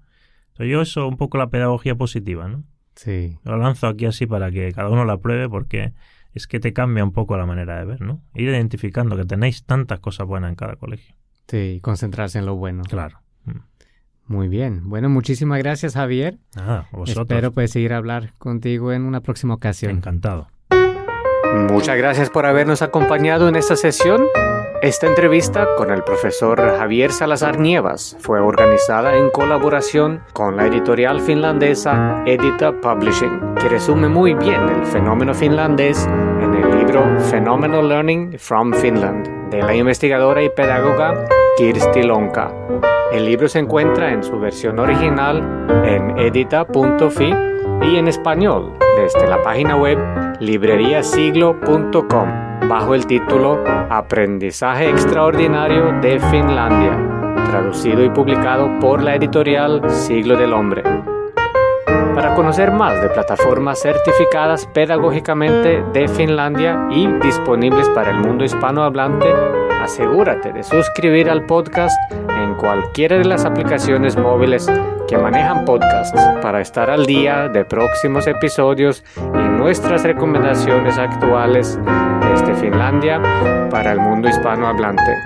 Entonces 0.53 0.73
yo 0.73 0.81
eso 0.81 1.07
un 1.07 1.19
poco 1.19 1.37
la 1.37 1.51
pedagogía 1.51 1.95
positiva, 1.95 2.49
¿no? 2.49 2.65
Sí. 2.99 3.39
Lo 3.45 3.57
lanzo 3.57 3.87
aquí 3.87 4.07
así 4.07 4.27
para 4.27 4.51
que 4.51 4.73
cada 4.73 4.89
uno 4.91 5.05
la 5.05 5.19
pruebe 5.19 5.49
porque 5.49 5.93
es 6.35 6.49
que 6.49 6.59
te 6.59 6.73
cambia 6.73 7.05
un 7.05 7.13
poco 7.13 7.37
la 7.37 7.47
manera 7.47 7.79
de 7.79 7.85
ver, 7.85 8.01
¿no? 8.01 8.21
Ir 8.35 8.49
identificando 8.49 9.17
que 9.17 9.25
tenéis 9.25 9.65
tantas 9.65 10.01
cosas 10.01 10.27
buenas 10.27 10.51
en 10.51 10.57
cada 10.57 10.75
colegio. 10.75 11.15
Sí, 11.47 11.79
concentrarse 11.81 12.41
en 12.41 12.47
lo 12.47 12.57
bueno. 12.57 12.83
Claro. 12.83 13.21
Mm. 13.45 13.59
Muy 14.27 14.49
bien. 14.49 14.89
Bueno, 14.89 15.09
muchísimas 15.09 15.59
gracias, 15.59 15.95
Javier. 15.95 16.39
Ah, 16.57 16.87
vosotros. 16.91 17.27
Espero 17.29 17.53
pues 17.53 17.71
seguir 17.71 17.93
a 17.93 17.99
hablar 17.99 18.35
contigo 18.39 18.93
en 18.93 19.03
una 19.03 19.21
próxima 19.21 19.55
ocasión. 19.55 19.93
Encantado. 19.93 20.49
Muchas 21.71 21.97
gracias 21.97 22.31
por 22.31 22.47
habernos 22.47 22.83
acompañado 22.83 23.49
en 23.49 23.55
esta 23.55 23.77
sesión. 23.77 24.23
Esta 24.81 25.09
entrevista 25.09 25.67
con 25.77 25.91
el 25.91 26.05
profesor 26.05 26.61
Javier 26.79 27.11
Salazar 27.11 27.59
Nievas 27.59 28.17
fue 28.21 28.39
organizada 28.39 29.17
en 29.17 29.29
colaboración 29.31 30.23
con 30.33 30.57
la 30.57 30.67
editorial 30.67 31.21
finlandesa 31.21 32.23
Edita 32.25 32.73
Publishing, 32.81 33.57
que 33.57 33.69
resume 33.69 34.09
muy 34.09 34.35
bien 34.35 34.69
el 34.69 34.87
fenómeno 34.87 35.35
finlandés 35.35 36.07
en 36.07 36.55
el 36.55 36.79
libro 36.79 37.03
Phenomenal 37.29 37.89
Learning 37.89 38.39
from 38.39 38.73
Finland 38.73 39.51
de 39.51 39.63
la 39.63 39.75
investigadora 39.75 40.45
y 40.45 40.51
pedagoga 40.51 41.25
Kirsti 41.57 42.05
Lonka. 42.05 42.53
El 43.11 43.25
libro 43.25 43.49
se 43.49 43.59
encuentra 43.59 44.13
en 44.13 44.23
su 44.23 44.39
versión 44.39 44.79
original 44.79 45.43
en 45.85 46.17
edita.fi 46.17 47.35
y 47.83 47.97
en 47.97 48.07
español 48.07 48.75
desde 48.97 49.27
la 49.27 49.43
página 49.43 49.75
web 49.75 49.99
libreriasiglo.com 50.39 52.48
bajo 52.69 52.95
el 52.95 53.07
título 53.07 53.65
Aprendizaje 53.89 54.91
Extraordinario 54.91 55.99
de 56.03 56.21
Finlandia, 56.21 56.93
traducido 57.51 58.05
y 58.05 58.11
publicado 58.11 58.79
por 58.79 59.03
la 59.03 59.15
editorial 59.15 59.81
Siglo 59.89 60.37
del 60.37 60.53
Hombre. 60.53 60.83
Para 62.15 62.35
conocer 62.35 62.71
más 62.71 63.01
de 63.01 63.09
plataformas 63.09 63.81
certificadas 63.81 64.67
pedagógicamente 64.67 65.83
de 65.95 66.09
Finlandia 66.09 66.89
y 66.91 67.07
disponibles 67.23 67.89
para 67.91 68.11
el 68.11 68.19
mundo 68.19 68.45
hispanohablante, 68.45 69.33
asegúrate 69.81 70.53
de 70.53 70.63
suscribir 70.63 71.31
al 71.31 71.47
podcast 71.47 71.97
en 72.11 72.55
cualquiera 72.55 73.17
de 73.17 73.25
las 73.25 73.47
aplicaciones 73.47 74.17
móviles 74.19 74.71
que 75.09 75.17
manejan 75.17 75.65
podcasts 75.65 76.21
para 76.43 76.61
estar 76.61 76.91
al 76.91 77.07
día 77.07 77.49
de 77.49 77.65
próximos 77.65 78.27
episodios 78.27 79.05
y 79.17 79.49
nuestras 79.49 80.03
recomendaciones 80.03 80.99
actuales 80.99 81.79
desde 82.41 82.55
Finlandia 82.55 83.21
para 83.71 83.93
el 83.93 84.01
mundo 84.01 84.29
hispanohablante. 84.29 85.17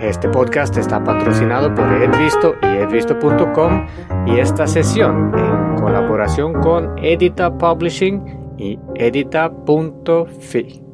Este 0.00 0.28
podcast 0.28 0.76
está 0.76 1.02
patrocinado 1.02 1.74
por 1.74 1.86
Edvisto 1.92 2.54
y 2.62 2.66
edvisto.com 2.66 3.86
y 4.26 4.38
esta 4.38 4.66
sesión 4.66 5.32
en 5.38 5.76
colaboración 5.76 6.54
con 6.54 6.98
Edita 6.98 7.56
Publishing 7.56 8.56
y 8.58 8.78
edita.fi. 8.94 10.89